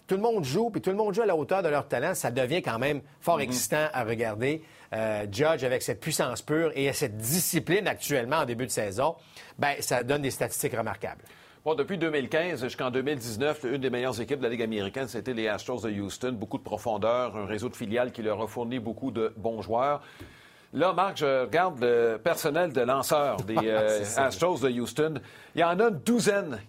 tout 0.07 0.15
le 0.15 0.21
monde 0.21 0.43
joue, 0.43 0.71
puis 0.71 0.81
tout 0.81 0.89
le 0.89 0.95
monde 0.95 1.13
joue 1.13 1.21
à 1.21 1.27
la 1.27 1.35
hauteur 1.35 1.61
de 1.61 1.67
leur 1.67 1.87
talent, 1.87 2.15
ça 2.15 2.31
devient 2.31 2.63
quand 2.63 2.79
même 2.79 3.01
fort 3.19 3.37
mm-hmm. 3.37 3.43
excitant 3.43 3.87
à 3.93 4.03
regarder. 4.03 4.63
Euh, 4.93 5.25
Judge 5.31 5.63
avec 5.63 5.83
cette 5.83 5.99
puissance 5.99 6.41
pure 6.41 6.71
et 6.75 6.91
cette 6.93 7.17
discipline 7.17 7.87
actuellement 7.87 8.37
en 8.37 8.45
début 8.45 8.65
de 8.65 8.71
saison, 8.71 9.15
ben 9.57 9.75
ça 9.81 10.03
donne 10.03 10.23
des 10.23 10.31
statistiques 10.31 10.75
remarquables. 10.75 11.21
Bon, 11.63 11.75
depuis 11.75 11.97
2015 11.97 12.63
jusqu'en 12.63 12.89
2019, 12.89 13.65
une 13.65 13.81
des 13.81 13.89
meilleures 13.89 14.19
équipes 14.19 14.39
de 14.39 14.43
la 14.43 14.49
Ligue 14.49 14.63
américaine, 14.63 15.07
c'était 15.07 15.33
les 15.33 15.47
Astros 15.47 15.81
de 15.81 15.91
Houston. 15.91 16.31
Beaucoup 16.31 16.57
de 16.57 16.63
profondeur, 16.63 17.35
un 17.35 17.45
réseau 17.45 17.69
de 17.69 17.75
filiales 17.75 18.11
qui 18.11 18.23
leur 18.23 18.41
a 18.41 18.47
fourni 18.47 18.79
beaucoup 18.79 19.11
de 19.11 19.33
bons 19.35 19.61
joueurs. 19.61 20.01
Là, 20.73 20.93
Marc, 20.93 21.17
je 21.17 21.41
regarde 21.41 21.79
le 21.81 22.17
personnel 22.23 22.71
de 22.71 22.81
lanceurs 22.81 23.37
des 23.37 23.57
euh, 23.63 24.03
Astros 24.17 24.61
de 24.61 24.69
Houston. 24.69 25.15
Il 25.53 25.61
y 25.61 25.63
en 25.63 25.79
a 25.79 25.89
une 25.89 25.99
douzaine 25.99 26.59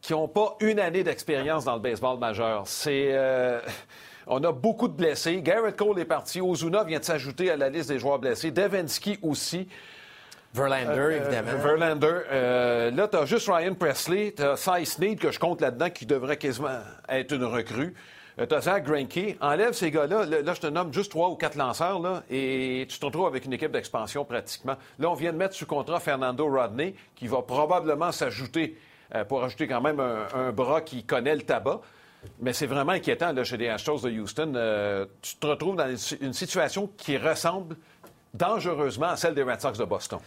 qui 0.00 0.12
n'ont 0.12 0.28
pas 0.28 0.56
une 0.60 0.78
année 0.78 1.02
d'expérience 1.02 1.64
dans 1.64 1.74
le 1.74 1.80
baseball 1.80 2.18
majeur. 2.18 2.62
C'est. 2.66 3.10
Euh, 3.12 3.60
on 4.26 4.42
a 4.44 4.52
beaucoup 4.52 4.88
de 4.88 4.94
blessés. 4.94 5.40
Garrett 5.42 5.76
Cole 5.76 5.98
est 6.00 6.04
parti. 6.04 6.40
Ozuna 6.40 6.84
vient 6.84 6.98
de 6.98 7.04
s'ajouter 7.04 7.50
à 7.50 7.56
la 7.56 7.68
liste 7.68 7.88
des 7.88 7.98
joueurs 7.98 8.18
blessés. 8.18 8.50
Devensky 8.50 9.18
aussi. 9.22 9.68
Verlander, 10.54 10.98
euh, 10.98 11.16
évidemment. 11.16 11.58
Verlander. 11.58 12.20
Euh, 12.30 12.90
là, 12.90 13.08
tu 13.08 13.16
as 13.16 13.24
juste 13.24 13.48
Ryan 13.50 13.74
Presley. 13.74 14.34
Tu 14.36 14.42
as 14.42 14.56
Cy 14.56 14.84
Snead, 14.84 15.18
que 15.18 15.30
je 15.30 15.38
compte 15.38 15.60
là-dedans, 15.60 15.90
qui 15.90 16.04
devrait 16.04 16.36
quasiment 16.36 16.78
être 17.08 17.32
une 17.32 17.44
recrue. 17.44 17.94
tu 18.36 18.54
as 18.54 18.60
Zach 18.60 18.84
Greinke. 18.84 19.36
Enlève 19.40 19.72
ces 19.72 19.90
gars-là. 19.90 20.26
Là, 20.26 20.54
je 20.54 20.60
te 20.60 20.66
nomme 20.66 20.92
juste 20.92 21.10
trois 21.10 21.30
ou 21.30 21.36
quatre 21.36 21.56
lanceurs, 21.56 22.00
là, 22.00 22.22
et 22.30 22.86
tu 22.88 22.98
te 22.98 23.04
retrouves 23.06 23.26
avec 23.26 23.46
une 23.46 23.54
équipe 23.54 23.72
d'expansion 23.72 24.24
pratiquement. 24.24 24.76
Là, 24.98 25.10
on 25.10 25.14
vient 25.14 25.32
de 25.32 25.38
mettre 25.38 25.54
sous 25.54 25.66
contrat 25.66 26.00
Fernando 26.00 26.46
Rodney, 26.46 26.94
qui 27.14 27.28
va 27.28 27.40
probablement 27.40 28.12
s'ajouter 28.12 28.76
euh, 29.14 29.24
pour 29.24 29.44
ajouter 29.44 29.66
quand 29.66 29.80
même 29.80 30.00
un, 30.00 30.52
bras 30.52 30.80
qui 30.80 31.04
connaît 31.04 31.34
le 31.34 31.42
tabac. 31.42 31.80
Mais 32.40 32.52
c'est 32.52 32.66
vraiment 32.66 32.92
inquiétant 32.92 33.32
là, 33.32 33.44
chez 33.44 33.56
les 33.56 33.68
Astros 33.68 34.02
de 34.02 34.10
Houston. 34.10 34.52
Euh, 34.54 35.06
tu 35.20 35.36
te 35.36 35.46
retrouves 35.46 35.76
dans 35.76 35.94
une 36.20 36.32
situation 36.32 36.90
qui 36.96 37.16
ressemble 37.16 37.76
dangereusement 38.34 39.08
à 39.08 39.16
celle 39.16 39.34
des 39.34 39.42
Red 39.42 39.60
Sox 39.60 39.78
de 39.78 39.84
Boston. 39.84 40.18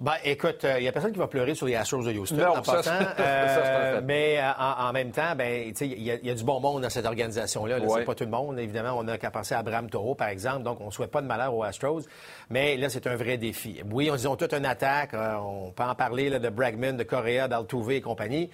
Ben, 0.00 0.14
écoute, 0.24 0.60
il 0.64 0.68
euh, 0.68 0.80
n'y 0.80 0.88
a 0.88 0.92
personne 0.92 1.12
qui 1.12 1.20
va 1.20 1.28
pleurer 1.28 1.54
sur 1.54 1.66
les 1.66 1.76
Astros 1.76 2.02
de 2.02 2.18
Houston 2.18 2.42
en 2.44 2.62
passant. 2.62 2.90
Euh, 3.20 4.00
mais 4.04 4.38
euh, 4.38 4.50
en, 4.58 4.92
même 4.92 5.10
temps, 5.10 5.34
ben, 5.36 5.72
il 5.80 5.92
y, 5.92 6.04
y, 6.04 6.30
a 6.30 6.34
du 6.34 6.44
bon 6.44 6.60
monde 6.60 6.82
dans 6.82 6.90
cette 6.90 7.06
organisation-là. 7.06 7.78
C'est 7.88 8.04
pas 8.04 8.14
tout 8.14 8.24
le 8.24 8.30
monde. 8.30 8.58
Évidemment, 8.58 8.96
on 8.98 9.06
a 9.08 9.18
qu'à 9.18 9.30
penser 9.30 9.54
à 9.54 9.58
Abraham 9.58 9.88
Toro, 9.88 10.14
par 10.14 10.28
exemple. 10.28 10.62
Donc, 10.62 10.80
on 10.80 10.86
ne 10.86 10.90
souhaite 10.90 11.10
pas 11.10 11.22
de 11.22 11.26
malheur 11.26 11.54
aux 11.54 11.62
Astros. 11.62 12.02
Mais 12.50 12.76
là, 12.76 12.88
c'est 12.88 13.06
un 13.06 13.16
vrai 13.16 13.36
défi. 13.36 13.80
Oui, 13.90 14.10
ils 14.12 14.28
ont 14.28 14.36
toute 14.36 14.52
une 14.52 14.66
attaque. 14.66 15.14
on 15.14 15.70
peut 15.70 15.84
en 15.84 15.94
parler 15.94 16.28
là, 16.28 16.38
de 16.38 16.48
Bregman, 16.48 16.96
de 16.96 17.04
Correa, 17.04 17.46
d'Altuve 17.46 17.92
et 17.92 18.00
compagnie. 18.00 18.50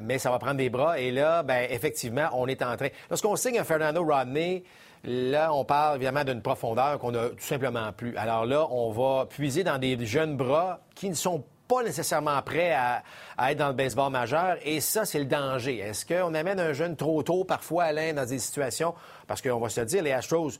mais 0.00 0.18
ça 0.18 0.30
va 0.30 0.38
prendre 0.38 0.56
des 0.58 0.70
bras. 0.70 0.98
Et 0.98 1.10
là, 1.10 1.42
ben, 1.42 1.66
effectivement, 1.70 2.28
on 2.34 2.46
est 2.46 2.62
en 2.62 2.76
train. 2.76 2.88
Lorsqu'on 3.10 3.36
signe 3.36 3.58
un 3.58 3.64
Fernando 3.64 4.04
Rodney, 4.04 4.62
Là, 5.04 5.52
on 5.52 5.64
parle 5.64 5.96
évidemment 5.96 6.24
d'une 6.24 6.42
profondeur 6.42 6.98
qu'on 6.98 7.10
n'a 7.10 7.30
tout 7.30 7.40
simplement 7.40 7.92
plus. 7.92 8.16
Alors 8.16 8.46
là, 8.46 8.68
on 8.70 8.92
va 8.92 9.26
puiser 9.26 9.64
dans 9.64 9.78
des 9.78 9.98
jeunes 10.06 10.36
bras 10.36 10.80
qui 10.94 11.08
ne 11.08 11.14
sont 11.14 11.42
pas 11.66 11.82
nécessairement 11.82 12.40
prêts 12.42 12.72
à, 12.72 13.02
être 13.50 13.58
dans 13.58 13.68
le 13.68 13.74
baseball 13.74 14.12
majeur. 14.12 14.58
Et 14.62 14.80
ça, 14.80 15.04
c'est 15.04 15.18
le 15.18 15.24
danger. 15.24 15.78
Est-ce 15.78 16.06
qu'on 16.06 16.34
amène 16.34 16.60
un 16.60 16.72
jeune 16.72 16.96
trop 16.96 17.22
tôt, 17.22 17.44
parfois, 17.44 17.84
Alain, 17.84 18.12
dans 18.12 18.26
des 18.26 18.38
situations? 18.38 18.94
Parce 19.26 19.42
qu'on 19.42 19.58
va 19.58 19.68
se 19.68 19.80
dire, 19.80 20.02
les 20.02 20.12
Astros, 20.12 20.52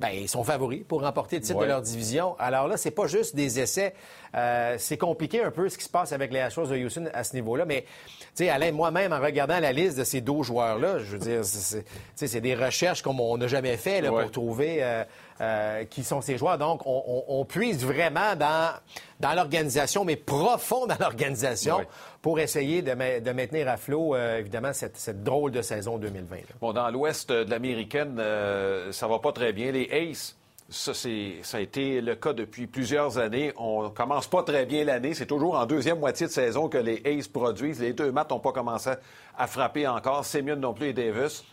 ben, 0.00 0.08
ils 0.14 0.28
sont 0.28 0.42
favoris 0.42 0.82
pour 0.88 1.02
remporter 1.02 1.36
le 1.36 1.42
titre 1.42 1.60
de 1.60 1.66
leur 1.66 1.82
division. 1.82 2.34
Alors 2.38 2.66
là, 2.66 2.78
c'est 2.78 2.90
pas 2.90 3.06
juste 3.06 3.36
des 3.36 3.60
essais. 3.60 3.92
Euh, 4.34 4.76
c'est 4.78 4.96
compliqué 4.96 5.42
un 5.42 5.50
peu 5.50 5.68
ce 5.68 5.76
qui 5.76 5.84
se 5.84 5.90
passe 5.90 6.12
avec 6.12 6.32
les 6.32 6.40
Astros 6.40 6.68
de 6.68 6.76
Houston 6.76 7.10
à 7.12 7.22
ce 7.22 7.34
niveau-là. 7.34 7.66
Mais, 7.66 7.82
tu 7.82 8.44
sais, 8.44 8.48
Alain, 8.48 8.72
moi-même, 8.72 9.12
en 9.12 9.20
regardant 9.20 9.60
la 9.60 9.72
liste 9.72 9.98
de 9.98 10.04
ces 10.04 10.22
12 10.22 10.46
joueurs-là, 10.46 11.00
je 11.00 11.16
veux 11.16 11.18
dire, 11.18 11.42
c'est 11.44 12.40
des 12.40 12.54
recherches 12.54 13.02
comme 13.02 13.20
on 13.20 13.36
n'a 13.36 13.46
jamais 13.46 13.76
fait 13.76 14.00
pour 14.02 14.30
trouver 14.30 14.78
euh, 14.80 15.04
euh, 15.40 15.84
qui 15.84 16.04
sont 16.04 16.20
ces 16.20 16.36
joueurs. 16.36 16.58
Donc, 16.58 16.82
on, 16.84 17.46
puise 17.48 17.82
vraiment 17.82 18.36
dans, 18.36 18.74
dans 19.20 19.32
l'organisation, 19.32 20.04
mais 20.04 20.16
profond 20.16 20.86
dans 20.86 20.98
l'organisation, 21.00 21.78
pour 22.20 22.38
essayer 22.40 22.82
de, 22.82 22.92
maintenir 23.32 23.66
à 23.68 23.78
flot, 23.78 24.14
euh, 24.14 24.38
évidemment, 24.38 24.74
cette, 24.74 25.22
drôle 25.22 25.50
de 25.50 25.62
saison 25.62 25.96
2020. 25.96 26.36
Bon, 26.60 26.74
dans 26.74 26.90
l'ouest 26.90 27.32
de 27.32 27.48
l'américaine, 27.48 28.18
euh, 28.18 28.92
ça 28.92 29.08
va 29.08 29.18
pas 29.18 29.32
très 29.32 29.54
bien. 29.54 29.72
Les 29.72 29.88
Aces, 29.90 30.36
ça, 30.68 30.92
ça 30.92 31.56
a 31.56 31.60
été 31.60 32.02
le 32.02 32.16
cas 32.16 32.34
depuis 32.34 32.66
plusieurs 32.66 33.16
années. 33.16 33.54
On 33.56 33.88
commence 33.88 34.26
pas 34.26 34.42
très 34.42 34.66
bien 34.66 34.84
l'année. 34.84 35.14
C'est 35.14 35.24
toujours 35.24 35.54
en 35.54 35.64
deuxième 35.64 36.00
moitié 36.00 36.26
de 36.26 36.32
saison 36.32 36.68
que 36.68 36.76
les 36.76 37.00
Aces 37.06 37.28
produisent. 37.28 37.80
Les 37.80 37.94
deux 37.94 38.12
maths 38.12 38.30
n'ont 38.30 38.40
pas 38.40 38.52
commencé 38.52 38.90
à 39.38 39.46
frapper 39.46 39.88
encore. 39.88 40.22
Semyon 40.26 40.56
non 40.56 40.74
plus 40.74 40.88
et 40.88 40.92
Davis. 40.92 41.44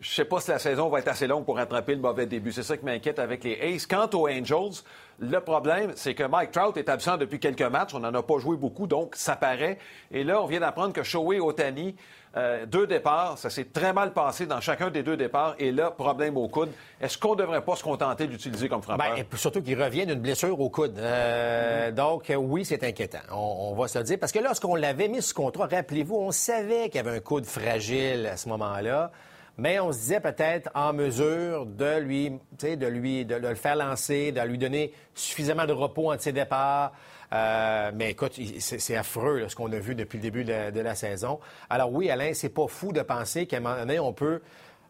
Je 0.00 0.10
ne 0.10 0.14
sais 0.14 0.24
pas 0.24 0.40
si 0.40 0.50
la 0.50 0.58
saison 0.58 0.88
va 0.88 0.98
être 0.98 1.08
assez 1.08 1.28
longue 1.28 1.44
pour 1.44 1.56
rattraper 1.56 1.94
le 1.94 2.00
mauvais 2.00 2.26
début. 2.26 2.50
C'est 2.50 2.64
ça 2.64 2.76
qui 2.76 2.84
m'inquiète 2.84 3.20
avec 3.20 3.44
les 3.44 3.58
Aces. 3.60 3.86
Quant 3.86 4.10
aux 4.14 4.28
Angels, 4.28 4.82
le 5.20 5.38
problème, 5.38 5.92
c'est 5.94 6.14
que 6.14 6.24
Mike 6.24 6.50
Trout 6.50 6.76
est 6.76 6.88
absent 6.88 7.16
depuis 7.16 7.38
quelques 7.38 7.62
matchs. 7.62 7.94
On 7.94 8.00
n'en 8.00 8.12
a 8.12 8.22
pas 8.22 8.38
joué 8.38 8.56
beaucoup, 8.56 8.88
donc 8.88 9.14
ça 9.14 9.36
paraît. 9.36 9.78
Et 10.10 10.24
là, 10.24 10.42
on 10.42 10.46
vient 10.46 10.58
d'apprendre 10.58 10.92
que 10.92 11.04
Shohei 11.04 11.38
Otani, 11.38 11.94
euh, 12.36 12.66
deux 12.66 12.88
départs, 12.88 13.38
ça 13.38 13.50
s'est 13.50 13.66
très 13.66 13.92
mal 13.92 14.12
passé 14.12 14.46
dans 14.46 14.60
chacun 14.60 14.90
des 14.90 15.04
deux 15.04 15.16
départs. 15.16 15.54
Et 15.60 15.70
là, 15.70 15.92
problème 15.92 16.36
au 16.36 16.48
coude. 16.48 16.70
Est-ce 17.00 17.16
qu'on 17.16 17.36
ne 17.36 17.40
devrait 17.40 17.64
pas 17.64 17.76
se 17.76 17.84
contenter 17.84 18.26
d'utiliser 18.26 18.68
comme 18.68 18.82
frappeur? 18.82 19.14
Bien, 19.14 19.24
surtout 19.36 19.62
qu'il 19.62 19.80
revient 19.80 20.06
d'une 20.06 20.20
blessure 20.20 20.58
au 20.60 20.70
coude. 20.70 20.98
Euh, 20.98 21.92
donc, 21.92 22.32
oui, 22.36 22.64
c'est 22.64 22.82
inquiétant. 22.82 23.20
On, 23.30 23.70
on, 23.70 23.74
va 23.74 23.86
se 23.86 23.98
le 23.98 24.04
dire. 24.04 24.18
Parce 24.18 24.32
que 24.32 24.40
lorsqu'on 24.40 24.74
l'avait 24.74 25.06
mis 25.06 25.22
sous 25.22 25.34
contrat, 25.34 25.68
rappelez-vous, 25.68 26.16
on 26.16 26.32
savait 26.32 26.88
qu'il 26.88 26.96
y 26.96 26.98
avait 26.98 27.16
un 27.16 27.20
coude 27.20 27.46
fragile 27.46 28.26
à 28.26 28.36
ce 28.36 28.48
moment-là 28.48 29.12
mais 29.56 29.78
on 29.78 29.92
se 29.92 29.98
disait 29.98 30.20
peut-être 30.20 30.70
en 30.74 30.92
mesure 30.92 31.66
de 31.66 31.98
lui, 31.98 32.32
de 32.60 32.86
lui, 32.86 33.24
de, 33.24 33.36
le 33.36 33.54
faire 33.54 33.76
lancer, 33.76 34.32
de 34.32 34.40
lui 34.40 34.58
donner 34.58 34.92
suffisamment 35.14 35.66
de 35.66 35.72
repos 35.72 36.10
entre 36.10 36.22
ses 36.22 36.32
départs. 36.32 36.92
Euh, 37.32 37.90
mais 37.94 38.10
écoute, 38.10 38.38
c'est 38.58 38.96
affreux 38.96 39.48
ce 39.48 39.56
qu'on 39.56 39.72
a 39.72 39.78
vu 39.78 39.94
depuis 39.94 40.18
le 40.18 40.22
début 40.22 40.44
de, 40.44 40.80
la 40.80 40.94
saison. 40.94 41.40
Alors 41.70 41.92
oui, 41.92 42.10
Alain, 42.10 42.32
c'est 42.34 42.48
pas 42.48 42.66
fou 42.68 42.92
de 42.92 43.02
penser 43.02 43.46
qu'à 43.46 43.58
un 43.58 43.60
moment 43.60 43.76
donné, 43.76 43.98
on 43.98 44.12
peut 44.12 44.40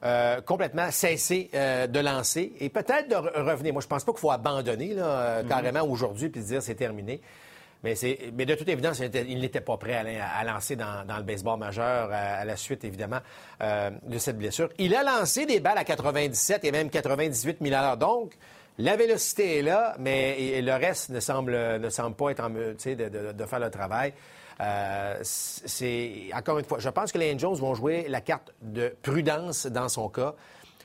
euh, 0.04 0.40
complètement 0.42 0.90
cesser 0.90 1.50
euh, 1.54 1.86
de 1.86 2.00
lancer 2.00 2.52
et 2.60 2.68
peut-être 2.68 3.08
de 3.08 3.16
revenir. 3.16 3.72
Moi, 3.72 3.82
je 3.82 3.86
pense 3.86 4.04
pas 4.04 4.12
qu'il 4.12 4.20
faut 4.20 4.30
abandonner 4.30 4.94
là, 4.94 5.42
mm-hmm. 5.42 5.48
carrément 5.48 5.82
aujourd'hui 5.82 6.28
puis 6.28 6.42
dire 6.42 6.62
c'est 6.62 6.74
terminé. 6.74 7.20
Mais, 7.84 7.94
mais 8.32 8.46
de 8.46 8.54
toute 8.54 8.68
évidence, 8.68 8.98
il 9.00 9.40
n'était 9.40 9.60
pas 9.60 9.76
prêt 9.76 9.94
à, 9.94 10.42
lancer 10.42 10.74
dans, 10.74 11.04
le 11.06 11.22
baseball 11.22 11.58
majeur 11.58 12.10
à, 12.10 12.42
la 12.42 12.56
suite, 12.56 12.82
évidemment, 12.82 13.20
euh, 13.60 13.90
de 14.02 14.16
cette 14.16 14.38
blessure. 14.38 14.70
Il 14.78 14.94
a 14.94 15.02
lancé 15.02 15.44
des 15.44 15.60
balles 15.60 15.76
à 15.76 15.84
97 15.84 16.64
et 16.64 16.72
même 16.72 16.88
98 16.88 17.58
000 17.60 17.74
à 17.74 17.94
Donc, 17.96 18.32
la 18.78 18.96
vélocité 18.96 19.58
est 19.58 19.62
là, 19.62 19.94
mais 19.98 20.62
le 20.62 20.72
reste 20.72 21.10
ne 21.10 21.20
semble, 21.20 21.52
ne 21.78 21.90
semble 21.90 22.16
pas 22.16 22.30
être 22.30 22.42
en 22.42 22.48
mesure 22.48 22.96
de, 22.96 23.32
de, 23.32 23.44
faire 23.44 23.60
le 23.60 23.70
travail. 23.70 24.14
Euh, 24.60 25.18
c'est 25.22 26.30
encore 26.34 26.58
une 26.58 26.64
fois, 26.64 26.78
je 26.78 26.88
pense 26.88 27.12
que 27.12 27.18
les 27.18 27.34
Angels 27.34 27.60
vont 27.60 27.74
jouer 27.74 28.06
la 28.08 28.22
carte 28.22 28.54
de 28.62 28.96
prudence 29.02 29.66
dans 29.66 29.90
son 29.90 30.08
cas. 30.08 30.34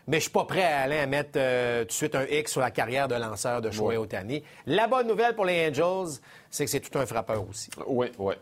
Mais 0.07 0.17
je 0.17 0.23
suis 0.23 0.31
pas 0.31 0.45
prêt 0.45 0.63
à 0.63 0.81
aller 0.81 0.97
à 0.97 1.05
mettre 1.05 1.31
euh, 1.35 1.81
tout 1.81 1.87
de 1.87 1.91
suite 1.91 2.15
un 2.15 2.25
X 2.25 2.51
sur 2.51 2.61
la 2.61 2.71
carrière 2.71 3.07
de 3.07 3.15
lanceur 3.15 3.61
de 3.61 3.71
Shohei 3.71 3.97
Otani. 3.97 4.43
La 4.65 4.87
bonne 4.87 5.07
nouvelle 5.07 5.35
pour 5.35 5.45
les 5.45 5.69
Angels, 5.69 6.19
c'est 6.49 6.65
que 6.65 6.71
c'est 6.71 6.79
tout 6.79 6.97
un 6.97 7.05
frappeur 7.05 7.47
aussi. 7.47 7.69
Oui, 7.87 8.07
oui. 8.17 8.35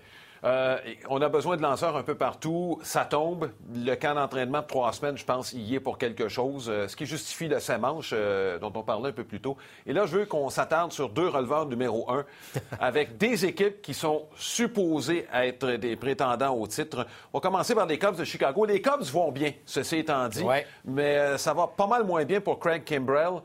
Euh, 0.44 0.78
on 1.10 1.22
a 1.22 1.30
besoin 1.30 1.58
de 1.58 1.62
lanceurs 1.62 1.96
un 1.96 2.04
peu 2.04 2.16
partout. 2.16 2.80
Ça 2.84 3.06
tombe. 3.06 3.52
Le 3.74 3.96
camp 3.96 4.16
d'entraînement 4.16 4.62
de 4.62 4.68
trois 4.68 4.94
semaines, 4.94 5.18
je 5.18 5.26
pense, 5.26 5.54
y 5.54 5.76
est 5.76 5.80
pour 5.80 5.98
quelque 5.98 6.28
chose. 6.28 6.70
Euh, 6.70 6.88
ce 6.88 6.96
qui 6.96 7.06
justifie 7.06 7.48
le 7.48 7.60
Saint-Manche, 7.60 8.12
euh, 8.14 8.60
dont 8.60 8.72
on 8.76 8.84
parlait 8.84 9.10
un 9.10 9.14
peu 9.14 9.24
plus 9.24 9.40
tôt. 9.40 9.58
Et 9.86 9.94
là, 9.94 10.06
je 10.06 10.18
veux 10.18 10.26
qu'on 10.26 10.50
s'attarde 10.50 10.92
sur 10.92 11.10
deux 11.10 11.28
releveurs 11.28 11.66
numéro 11.66 12.10
un, 12.12 12.26
avec 12.80 13.18
des 13.18 13.46
équipes 13.46 13.82
qui 13.82 13.94
sont 13.94 14.26
supposées 14.36 15.28
être 15.34 15.72
des 15.72 15.96
prétendants 15.96 16.56
au 16.56 16.68
titre. 16.68 17.06
On 17.34 17.40
va 17.40 17.42
commencer 17.42 17.76
par 17.76 17.86
les 17.86 17.98
Cubs 17.98 18.16
de 18.16 18.24
Chicago. 18.24 18.66
Les 18.66 18.82
Cubs 18.82 19.04
vont 19.12 19.32
bien, 19.32 19.54
ceci 19.66 19.98
étant 19.98 20.28
dit. 20.28 20.44
Mais 20.86 21.38
ça 21.38 21.54
va 21.54 21.68
pas 21.68 21.88
mal 21.88 22.04
moins 22.04 22.26
bien 22.26 22.42
pour 22.42 22.60
Craig 22.60 22.84
Kimbrell. 22.84 23.42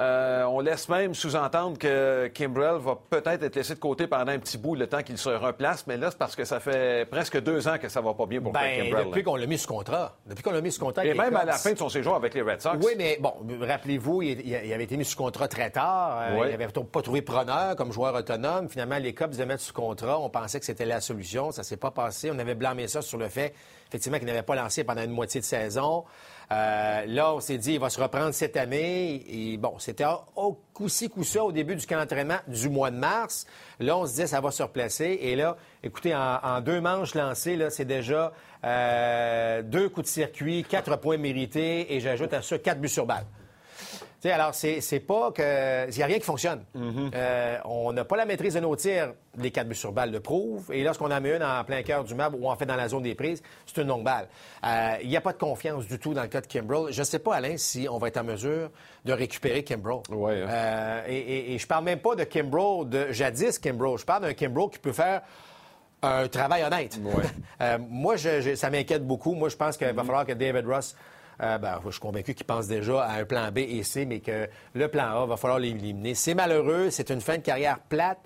Euh, 0.00 0.42
on 0.44 0.58
laisse 0.60 0.88
même 0.88 1.14
sous-entendre 1.14 1.78
que 1.78 2.26
Kimbrell 2.34 2.78
va 2.78 2.98
peut-être 3.10 3.44
être 3.44 3.54
laissé 3.54 3.74
de 3.74 3.78
côté 3.78 4.08
pendant 4.08 4.32
un 4.32 4.38
petit 4.40 4.58
bout 4.58 4.74
le 4.74 4.88
temps 4.88 5.02
qu'il 5.02 5.18
se 5.18 5.28
replace, 5.28 5.86
mais 5.86 5.96
là, 5.96 6.10
c'est 6.10 6.18
parce 6.18 6.34
que 6.34 6.44
ça 6.44 6.58
fait 6.58 7.08
presque 7.08 7.40
deux 7.40 7.68
ans 7.68 7.78
que 7.78 7.88
ça 7.88 8.00
va 8.00 8.12
pas 8.12 8.26
bien 8.26 8.40
pour 8.40 8.52
ben, 8.52 8.84
Kimbrell. 8.84 9.06
Depuis 9.06 9.22
qu'on 9.22 9.36
l'a 9.36 9.46
mis 9.46 9.56
sous 9.56 9.68
contrat. 9.68 10.16
Depuis 10.26 10.42
qu'on 10.42 10.50
l'a 10.50 10.60
mis 10.60 10.72
sous 10.72 10.80
contrat. 10.80 11.04
Et 11.06 11.14
même 11.14 11.36
à 11.36 11.44
la 11.44 11.52
fin 11.52 11.72
de 11.72 11.78
son 11.78 11.88
séjour 11.88 12.16
avec 12.16 12.34
les 12.34 12.42
Red 12.42 12.60
Sox. 12.60 12.78
Oui, 12.82 12.94
mais 12.96 13.18
bon, 13.20 13.34
rappelez-vous, 13.60 14.22
il, 14.22 14.72
avait 14.72 14.84
été 14.84 14.96
mis 14.96 15.04
sous 15.04 15.16
contrat 15.16 15.46
très 15.46 15.70
tard. 15.70 16.18
Euh, 16.22 16.46
il 16.46 16.50
n'avait 16.50 16.66
pas 16.66 17.02
trouvé 17.02 17.22
preneur 17.22 17.76
comme 17.76 17.92
joueur 17.92 18.14
autonome. 18.14 18.68
Finalement, 18.68 18.98
les 18.98 19.14
Cubs 19.14 19.36
de 19.36 19.44
mettre 19.44 19.62
sous 19.62 19.72
contrat. 19.72 20.18
On 20.18 20.28
pensait 20.28 20.58
que 20.58 20.66
c'était 20.66 20.86
la 20.86 21.00
solution. 21.00 21.52
Ça 21.52 21.62
s'est 21.62 21.76
pas 21.76 21.92
passé. 21.92 22.32
On 22.32 22.38
avait 22.40 22.56
blâmé 22.56 22.88
ça 22.88 23.00
sur 23.00 23.18
le 23.18 23.28
fait, 23.28 23.54
effectivement, 23.88 24.18
qu'il 24.18 24.26
n'avait 24.26 24.42
pas 24.42 24.56
lancé 24.56 24.82
pendant 24.82 25.02
une 25.02 25.12
moitié 25.12 25.40
de 25.40 25.46
saison. 25.46 26.04
Euh, 26.52 27.04
là, 27.06 27.34
on 27.34 27.40
s'est 27.40 27.58
dit, 27.58 27.74
il 27.74 27.80
va 27.80 27.90
se 27.90 28.00
reprendre 28.00 28.32
cette 28.32 28.56
année. 28.56 29.24
Et 29.28 29.56
bon, 29.56 29.78
c'était 29.78 30.04
au 30.36 30.60
coup-ci, 30.72 31.08
coup-ça 31.08 31.44
au 31.44 31.52
début 31.52 31.76
du 31.76 31.86
camp 31.86 32.06
du 32.48 32.68
mois 32.68 32.90
de 32.90 32.96
mars. 32.96 33.46
Là, 33.80 33.96
on 33.96 34.06
se 34.06 34.12
disait, 34.12 34.26
ça 34.26 34.40
va 34.40 34.50
se 34.50 34.62
replacer. 34.62 35.18
Et 35.22 35.36
là, 35.36 35.56
écoutez, 35.82 36.14
en, 36.14 36.60
deux 36.60 36.80
manches 36.80 37.14
lancées, 37.14 37.56
là, 37.56 37.70
c'est 37.70 37.84
déjà 37.84 38.32
euh, 38.64 39.62
deux 39.62 39.88
coups 39.88 40.06
de 40.06 40.12
circuit, 40.12 40.64
quatre 40.64 40.96
points 40.96 41.18
mérités, 41.18 41.94
et 41.94 42.00
j'ajoute 42.00 42.32
à 42.32 42.42
ça 42.42 42.58
quatre 42.58 42.80
buts 42.80 42.88
sur 42.88 43.06
balle 43.06 43.26
alors, 44.32 44.54
c'est 44.54 45.04
pas 45.06 45.32
que. 45.32 45.90
Il 45.90 45.96
n'y 45.96 46.02
a 46.02 46.06
rien 46.06 46.18
qui 46.18 46.24
fonctionne. 46.24 46.64
Mm-hmm. 46.76 47.10
Euh, 47.14 47.58
on 47.64 47.92
n'a 47.92 48.04
pas 48.04 48.16
la 48.16 48.24
maîtrise 48.24 48.54
de 48.54 48.60
nos 48.60 48.74
tirs. 48.76 49.12
Les 49.36 49.50
quatre 49.50 49.68
buts 49.68 49.74
sur 49.74 49.92
balle 49.92 50.12
le 50.12 50.20
prouvent. 50.20 50.72
Et 50.72 50.82
lorsqu'on 50.84 51.10
en 51.10 51.20
met 51.20 51.36
une 51.36 51.42
en 51.42 51.64
plein 51.64 51.82
cœur 51.82 52.04
du 52.04 52.14
map 52.14 52.30
ou 52.30 52.48
en 52.48 52.56
fait 52.56 52.66
dans 52.66 52.76
la 52.76 52.88
zone 52.88 53.02
des 53.02 53.14
prises, 53.14 53.42
c'est 53.66 53.82
une 53.82 53.88
longue 53.88 54.04
balle. 54.04 54.28
Euh, 54.64 54.96
il 55.02 55.08
n'y 55.08 55.16
a 55.16 55.20
pas 55.20 55.32
de 55.32 55.38
confiance 55.38 55.86
du 55.86 55.98
tout 55.98 56.14
dans 56.14 56.22
le 56.22 56.28
cas 56.28 56.40
de 56.40 56.46
Kimbrell. 56.46 56.92
Je 56.92 57.00
ne 57.00 57.04
sais 57.04 57.18
pas, 57.18 57.34
Alain, 57.34 57.56
si 57.56 57.88
on 57.90 57.98
va 57.98 58.08
être 58.08 58.16
en 58.16 58.24
mesure 58.24 58.70
de 59.04 59.12
récupérer 59.12 59.64
Kimbrell. 59.64 60.00
Ouais, 60.10 60.42
hein. 60.42 60.48
euh, 60.48 61.02
et, 61.08 61.54
et, 61.54 61.58
je 61.58 61.66
parle 61.66 61.84
même 61.84 61.98
pas 61.98 62.14
de 62.14 62.24
Kimbrell 62.24 62.88
de 62.88 63.12
jadis 63.12 63.58
Kimbrell. 63.58 63.98
Je 63.98 64.04
parle 64.04 64.22
d'un 64.22 64.34
Kimbrell 64.34 64.70
qui 64.70 64.78
peut 64.78 64.92
faire 64.92 65.22
un 66.02 66.28
travail 66.28 66.62
honnête. 66.62 66.98
moi, 67.90 68.16
ça 68.16 68.70
m'inquiète 68.70 69.06
beaucoup. 69.06 69.34
Moi, 69.34 69.48
je 69.48 69.56
pense 69.56 69.76
qu'il 69.76 69.86
va 69.86 69.92
mm-hmm. 69.92 70.06
falloir 70.06 70.26
que 70.26 70.32
David 70.32 70.66
Ross 70.66 70.94
euh, 71.42 71.58
ben, 71.58 71.80
je 71.84 71.90
suis 71.90 72.00
convaincu 72.00 72.34
qu'il 72.34 72.46
pense 72.46 72.68
déjà 72.68 73.02
à 73.04 73.20
un 73.20 73.24
plan 73.24 73.50
B 73.50 73.58
et 73.58 73.82
C, 73.82 74.06
mais 74.06 74.20
que 74.20 74.48
le 74.74 74.88
plan 74.88 75.22
A 75.22 75.26
va 75.26 75.36
falloir 75.36 75.58
l'éliminer. 75.58 76.14
C'est 76.14 76.34
malheureux, 76.34 76.90
c'est 76.90 77.10
une 77.10 77.20
fin 77.20 77.36
de 77.36 77.42
carrière 77.42 77.78
plate. 77.80 78.18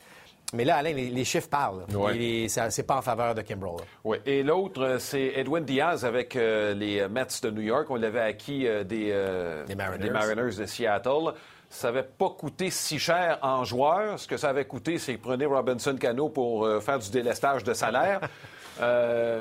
Mais 0.54 0.64
là, 0.64 0.76
Alain, 0.76 0.94
les, 0.94 1.24
chiffres 1.24 1.48
parlent. 1.50 1.84
C'est 2.48 2.86
pas 2.86 2.96
en 2.96 3.02
faveur 3.02 3.34
de 3.34 3.42
Kimbrell. 3.42 3.84
Oui. 4.02 4.16
Et 4.24 4.42
l'autre, 4.42 4.82
euh, 4.82 4.98
c'est 4.98 5.32
Edwin 5.36 5.62
Diaz 5.62 6.06
avec 6.06 6.36
euh, 6.36 6.72
les 6.72 7.06
Mets 7.06 7.26
de 7.42 7.50
New 7.50 7.60
York. 7.60 7.86
On 7.90 7.96
l'avait 7.96 8.20
acquis 8.20 8.66
des, 8.86 9.12
Mariners. 9.76 10.56
de 10.56 10.64
Seattle. 10.64 11.34
Ça 11.68 11.88
n'avait 11.88 12.02
pas 12.02 12.30
coûté 12.30 12.70
si 12.70 12.98
cher 12.98 13.38
en 13.42 13.64
joueur. 13.64 14.18
Ce 14.18 14.26
que 14.26 14.38
ça 14.38 14.48
avait 14.48 14.64
coûté, 14.64 14.96
c'est 14.96 15.18
prenez 15.18 15.44
Robinson 15.44 15.94
Cano 16.00 16.30
pour 16.30 16.66
faire 16.80 16.98
du 16.98 17.10
délestage 17.10 17.62
de 17.62 17.74
salaire. 17.74 18.20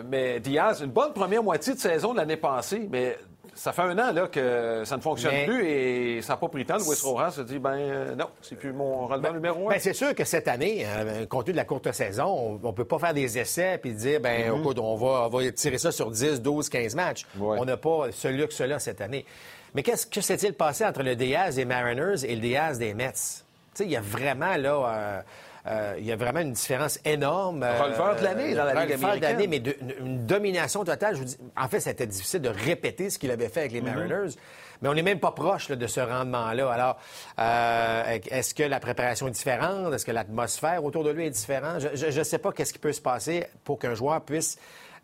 mais 0.10 0.42
Diaz, 0.42 0.82
une 0.82 0.92
bonne 0.92 1.14
première 1.14 1.42
moitié 1.42 1.74
de 1.74 1.80
saison 1.80 2.12
de 2.12 2.18
l'année 2.18 2.36
passée, 2.36 2.86
mais 2.92 3.18
ça 3.58 3.74
fait 3.74 3.82
un 3.82 3.98
an 3.98 4.12
là, 4.14 4.28
que 4.28 4.84
ça 4.86 4.98
ne 4.98 5.02
fonctionne 5.02 5.46
plus 5.46 5.66
et 5.66 6.22
ça 6.22 6.34
n'a 6.34 6.38
pas 6.38 6.48
pris 6.48 6.60
le 6.60 6.66
temps. 6.66 6.78
Louis 6.78 6.96
Rojas 7.02 7.32
se 7.32 7.42
dit 7.42 7.60
ben 7.60 7.76
euh, 7.76 8.16
non, 8.16 8.30
c'est 8.42 8.56
plus 8.56 8.72
mon 8.72 9.08
ben, 9.08 9.34
numéro 9.34 9.68
un. 9.68 9.74
Ben, 9.74 9.80
c'est 9.80 9.94
sûr 9.94 10.14
que 10.14 10.24
cette 10.24 10.48
année, 10.48 10.86
euh, 10.86 11.26
compte 11.26 11.46
tenu 11.46 11.54
de 11.54 11.58
la 11.58 11.66
courte 11.66 11.92
saison, 11.92 12.60
on 12.64 12.68
ne 12.68 12.72
peut 12.72 12.86
pas 12.86 13.00
faire 13.00 13.14
des 13.14 13.38
essais 13.38 13.82
et 13.84 13.90
dire 13.92 14.22
ben 14.22 14.52
mhm. 14.52 14.66
on, 14.78 14.96
va, 14.96 15.26
on 15.26 15.30
va 15.30 15.52
tirer 15.52 15.80
ça 15.80 15.92
sur 15.92 16.12
10, 16.12 16.42
12, 16.42 16.70
15 16.70 16.96
matchs. 16.96 17.26
On 17.40 17.66
n'a 17.66 17.78
pas 17.78 18.08
ce 18.12 18.28
luxe-là 18.28 18.80
cette 18.80 19.02
année. 19.02 19.26
Mais 19.74 19.84
qu'est-ce 19.84 20.06
que 20.06 20.22
s'est-il 20.22 20.54
passé 20.54 20.86
entre 20.86 21.04
le 21.04 21.16
Diaz 21.16 21.56
des 21.56 21.66
Mariners 21.66 22.24
et 22.24 22.36
le 22.36 22.42
Diaz 22.42 22.78
des 22.78 22.94
Mets? 22.94 23.44
Il 23.80 23.92
y 23.92 23.96
a 23.96 24.02
vraiment 24.02 24.56
là. 24.56 24.74
Euh, 24.74 25.22
euh, 25.68 25.96
il 25.98 26.06
y 26.06 26.12
a 26.12 26.16
vraiment 26.16 26.40
une 26.40 26.54
différence 26.54 27.00
énorme. 27.04 27.64
Euh, 27.64 27.82
releveur 27.82 28.16
de 28.16 28.24
l'année 28.24 28.56
dans 28.56 28.64
la 28.64 28.86
Ligue 28.86 28.94
américaine. 28.94 29.20
de 29.20 29.26
l'année, 29.26 29.48
mais 29.48 29.62
une 30.00 30.26
domination 30.26 30.84
totale. 30.84 31.16
Je 31.16 31.20
vous 31.20 31.26
dis, 31.26 31.38
en 31.58 31.68
fait, 31.68 31.82
c'était 31.82 32.08
difficile 32.08 32.42
de 32.42 32.50
répéter 32.50 33.10
ce 33.10 33.20
qu'il 33.20 33.32
avait 33.32 33.50
fait 33.50 33.62
avec 33.62 33.74
les 33.74 33.82
mhm. 33.82 33.94
Mariners. 33.94 34.36
Mais 34.82 34.90
on 34.90 34.94
n'est 34.94 35.02
même 35.02 35.20
pas 35.20 35.32
proche 35.32 35.70
de 35.70 35.88
ce 35.88 36.00
rendement-là. 36.00 36.72
Alors, 36.72 36.98
euh, 37.40 38.20
est-ce 38.30 38.54
que 38.54 38.64
la 38.64 38.80
préparation 38.80 39.28
est 39.28 39.32
différente? 39.32 39.94
Est-ce 39.94 40.06
que 40.06 40.12
l'atmosphère 40.12 40.84
autour 40.84 41.04
de 41.04 41.10
lui 41.10 41.26
est 41.26 41.32
différente? 41.32 41.82
Je 41.96 42.18
ne 42.18 42.24
sais 42.24 42.38
pas 42.38 42.52
qu'est-ce 42.52 42.74
qui 42.74 42.80
peut 42.80 42.94
se 42.94 43.02
passer 43.02 43.48
pour 43.64 43.80
qu'un 43.80 43.96
joueur 43.96 44.22
puisse 44.22 44.58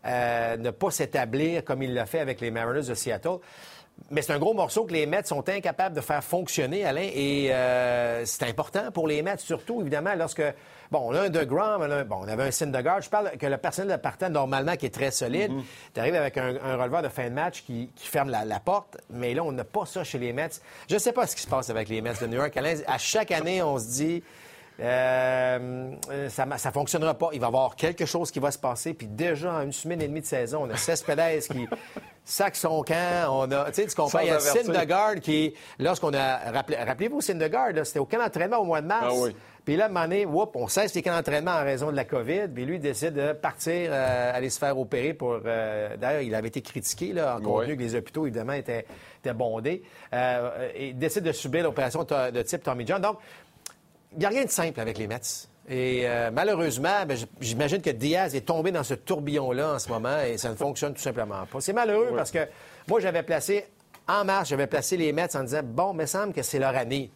ne 0.04 0.70
pas 0.70 0.90
s'établir 0.90 1.64
comme 1.64 1.82
il 1.82 1.92
l'a 1.92 2.06
fait 2.06 2.20
avec 2.20 2.40
les 2.40 2.52
Mariners 2.52 2.86
de 2.86 2.94
Seattle. 2.94 3.38
Mais 4.10 4.22
c'est 4.22 4.32
un 4.32 4.38
gros 4.38 4.54
morceau 4.54 4.84
que 4.84 4.92
les 4.92 5.06
Mets 5.06 5.24
sont 5.24 5.48
incapables 5.48 5.94
de 5.94 6.00
faire 6.00 6.22
fonctionner, 6.22 6.84
Alain, 6.84 7.08
et 7.14 7.52
euh, 7.52 8.24
c'est 8.26 8.44
important 8.44 8.90
pour 8.92 9.08
les 9.08 9.22
Mets, 9.22 9.38
surtout, 9.38 9.80
évidemment, 9.80 10.14
lorsque, 10.14 10.42
bon, 10.90 11.10
on 11.10 11.14
a 11.14 11.22
un 11.22 11.30
DeGrom, 11.30 11.80
on, 11.80 11.90
a, 11.90 12.04
bon, 12.04 12.16
on 12.20 12.28
avait 12.28 12.44
un 12.44 12.50
Syndergaard. 12.50 13.00
Je 13.00 13.08
parle 13.08 13.30
que 13.38 13.46
le 13.46 13.56
personnel 13.56 13.96
de 13.96 14.02
partant, 14.02 14.28
normalement, 14.28 14.76
qui 14.76 14.86
est 14.86 14.94
très 14.94 15.10
solide, 15.10 15.52
mm-hmm. 15.52 15.64
tu 15.94 16.00
arrives 16.00 16.14
avec 16.16 16.36
un, 16.36 16.76
releveur 16.76 17.02
de 17.02 17.08
fin 17.08 17.24
de 17.24 17.34
match 17.34 17.62
qui, 17.64 17.88
ferme 17.96 18.30
la, 18.30 18.60
porte, 18.60 18.98
mais 19.10 19.32
là, 19.32 19.42
on 19.42 19.52
n'a 19.52 19.64
pas 19.64 19.86
ça 19.86 20.04
chez 20.04 20.18
les 20.18 20.32
Mets. 20.32 20.60
Je 20.88 20.94
ne 20.94 20.98
sais 20.98 21.12
pas 21.12 21.26
ce 21.26 21.34
qui 21.34 21.42
se 21.42 21.48
passe 21.48 21.70
avec 21.70 21.88
les 21.88 22.02
Mets 22.02 22.14
de 22.20 22.26
New 22.26 22.36
York, 22.36 22.54
Alain. 22.56 22.76
À 22.86 22.98
chaque 22.98 23.30
année, 23.30 23.62
on 23.62 23.78
se 23.78 23.86
dit... 23.86 24.22
Euh, 24.80 25.94
ça 26.28 26.46
ne 26.46 26.72
fonctionnera 26.72 27.14
pas. 27.14 27.30
Il 27.32 27.40
va 27.40 27.46
y 27.46 27.48
avoir 27.48 27.76
quelque 27.76 28.06
chose 28.06 28.30
qui 28.30 28.40
va 28.40 28.50
se 28.50 28.58
passer. 28.58 28.94
Puis 28.94 29.06
déjà, 29.06 29.54
en 29.54 29.62
une 29.62 29.72
semaine 29.72 30.02
et 30.02 30.08
demie 30.08 30.20
de 30.20 30.26
saison, 30.26 30.64
on 30.64 30.70
a 30.70 30.76
Cespedes 30.76 31.46
qui 31.50 31.68
sac 32.24 32.56
son 32.56 32.82
camp. 32.82 33.28
On 33.30 33.50
a, 33.52 33.66
tu 33.66 33.82
sais, 33.82 33.86
tu 33.86 33.94
comprends, 33.94 34.20
il 34.20 34.28
y 34.28 34.30
a 34.30 34.40
Syndergaard 34.40 35.16
qui, 35.16 35.54
lorsqu'on 35.78 36.12
a, 36.14 36.38
rappelez-vous 36.86 37.20
Syndergaard, 37.20 37.72
c'était 37.84 38.00
au 38.00 38.06
camp 38.06 38.18
d'entraînement 38.18 38.58
au 38.58 38.64
mois 38.64 38.80
de 38.80 38.86
mars. 38.86 39.14
Ah 39.14 39.30
puis 39.64 39.76
là, 39.76 39.84
à 39.84 39.86
un 39.86 39.90
moment 39.90 40.04
donné, 40.04 40.26
on 40.26 40.68
cesse 40.68 40.94
les 40.94 41.00
camps 41.00 41.16
d'entraînement 41.16 41.52
en 41.52 41.64
raison 41.64 41.90
de 41.90 41.96
la 41.96 42.04
COVID. 42.04 42.48
Puis 42.54 42.66
lui, 42.66 42.74
il 42.74 42.80
décide 42.80 43.14
de 43.14 43.32
partir, 43.32 43.88
euh, 43.92 44.36
aller 44.36 44.50
se 44.50 44.58
faire 44.58 44.78
opérer 44.78 45.14
pour... 45.14 45.40
Euh, 45.44 45.96
d'ailleurs, 45.96 46.20
il 46.20 46.34
avait 46.34 46.48
été 46.48 46.60
critiqué, 46.60 47.14
là, 47.14 47.36
en 47.36 47.40
contenu 47.40 47.74
que 47.74 47.80
les 47.80 47.94
hôpitaux, 47.94 48.26
évidemment, 48.26 48.52
étaient, 48.52 48.84
étaient 49.20 49.32
bondés. 49.32 49.82
Euh, 50.12 50.68
il 50.78 50.98
décide 50.98 51.24
de 51.24 51.32
subir 51.32 51.62
l'opération 51.62 52.04
de 52.04 52.42
type 52.42 52.62
Tommy 52.62 52.86
John. 52.86 53.00
Donc, 53.00 53.16
il 54.14 54.20
n'y 54.20 54.26
a 54.26 54.28
rien 54.28 54.44
de 54.44 54.50
simple 54.50 54.80
avec 54.80 54.98
les 54.98 55.06
Mets. 55.06 55.20
Et 55.68 56.02
euh, 56.04 56.30
malheureusement, 56.30 57.06
ben, 57.06 57.16
j'imagine 57.40 57.80
que 57.80 57.90
Diaz 57.90 58.34
est 58.34 58.42
tombé 58.42 58.70
dans 58.70 58.84
ce 58.84 58.94
tourbillon-là 58.94 59.74
en 59.74 59.78
ce 59.78 59.88
moment 59.88 60.20
et 60.20 60.36
ça 60.36 60.50
ne 60.50 60.54
fonctionne 60.54 60.92
tout 60.92 61.00
simplement 61.00 61.46
pas. 61.46 61.60
C'est 61.60 61.72
malheureux 61.72 62.12
parce 62.14 62.30
que 62.30 62.46
moi, 62.86 63.00
j'avais 63.00 63.22
placé, 63.22 63.66
en 64.06 64.24
mars, 64.24 64.50
j'avais 64.50 64.66
placé 64.66 64.96
les 64.96 65.12
Mets 65.12 65.34
en 65.34 65.42
disant, 65.42 65.62
bon, 65.64 65.92
il 65.92 65.98
me 65.98 66.06
semble 66.06 66.34
que 66.34 66.42
c'est 66.42 66.58
leur 66.58 66.76
année 66.76 67.10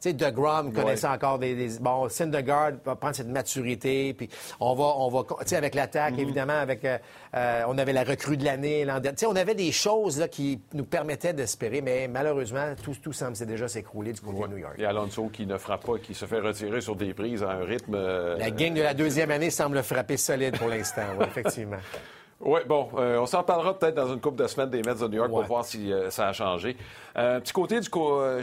sais, 0.00 0.12
DeGrom 0.12 0.72
connaissait 0.72 1.06
encore 1.06 1.38
des, 1.38 1.54
des, 1.54 1.78
Bon, 1.80 2.08
Syndergaard 2.08 2.72
va 2.84 2.96
prendre 2.96 3.14
cette 3.14 3.28
maturité, 3.28 4.14
puis 4.14 4.28
on 4.60 4.74
va, 4.74 4.84
on 4.84 5.08
va, 5.08 5.22
tu 5.22 5.34
sais, 5.46 5.56
avec 5.56 5.74
l'attaque, 5.74 6.14
mm-hmm. 6.14 6.20
évidemment, 6.20 6.58
avec, 6.58 6.84
euh, 6.84 6.98
euh, 7.34 7.62
on 7.68 7.78
avait 7.78 7.92
la 7.92 8.04
recrue 8.04 8.36
de 8.36 8.44
l'année 8.44 8.84
l'an 8.84 9.00
dernier. 9.00 9.16
Tu 9.16 9.20
sais, 9.20 9.26
on 9.26 9.36
avait 9.36 9.54
des 9.54 9.72
choses 9.72 10.18
là 10.18 10.28
qui 10.28 10.60
nous 10.74 10.84
permettaient 10.84 11.32
d'espérer, 11.32 11.80
mais 11.80 12.08
malheureusement, 12.08 12.74
tout, 12.82 12.94
tout 13.02 13.12
semble 13.12 13.36
déjà 13.46 13.68
s'écrouler 13.68 14.12
du 14.12 14.20
côté 14.20 14.40
de 14.42 14.48
New 14.48 14.58
York. 14.58 14.74
Et 14.78 14.84
Alonso 14.84 15.28
qui 15.28 15.46
ne 15.46 15.56
frappe 15.56 15.84
pas, 15.84 15.98
qui 15.98 16.14
se 16.14 16.26
fait 16.26 16.40
retirer 16.40 16.80
sur 16.80 16.96
des 16.96 17.14
prises 17.14 17.42
à 17.42 17.50
un 17.50 17.64
rythme. 17.64 17.94
Euh, 17.94 18.36
la 18.38 18.50
gang 18.50 18.74
de 18.74 18.82
la 18.82 18.94
deuxième 18.94 19.30
année 19.30 19.50
semble 19.50 19.82
frapper 19.82 20.16
solide 20.16 20.58
pour 20.58 20.68
l'instant, 20.68 21.02
oui, 21.18 21.26
effectivement. 21.26 21.78
Oui, 22.40 22.60
bon, 22.68 22.88
euh, 22.96 23.18
on 23.18 23.26
s'en 23.26 23.42
parlera 23.42 23.76
peut-être 23.76 23.96
dans 23.96 24.12
une 24.12 24.20
couple 24.20 24.40
de 24.40 24.46
semaines 24.46 24.70
des 24.70 24.82
Mets 24.82 24.94
de 24.94 25.08
New 25.08 25.16
York 25.16 25.28
pour 25.28 25.42
voir 25.42 25.64
si 25.64 25.92
euh, 25.92 26.08
ça 26.08 26.28
a 26.28 26.32
changé. 26.32 26.76
Euh, 27.16 27.40
petit 27.40 27.52
côté 27.52 27.80
du 27.80 27.88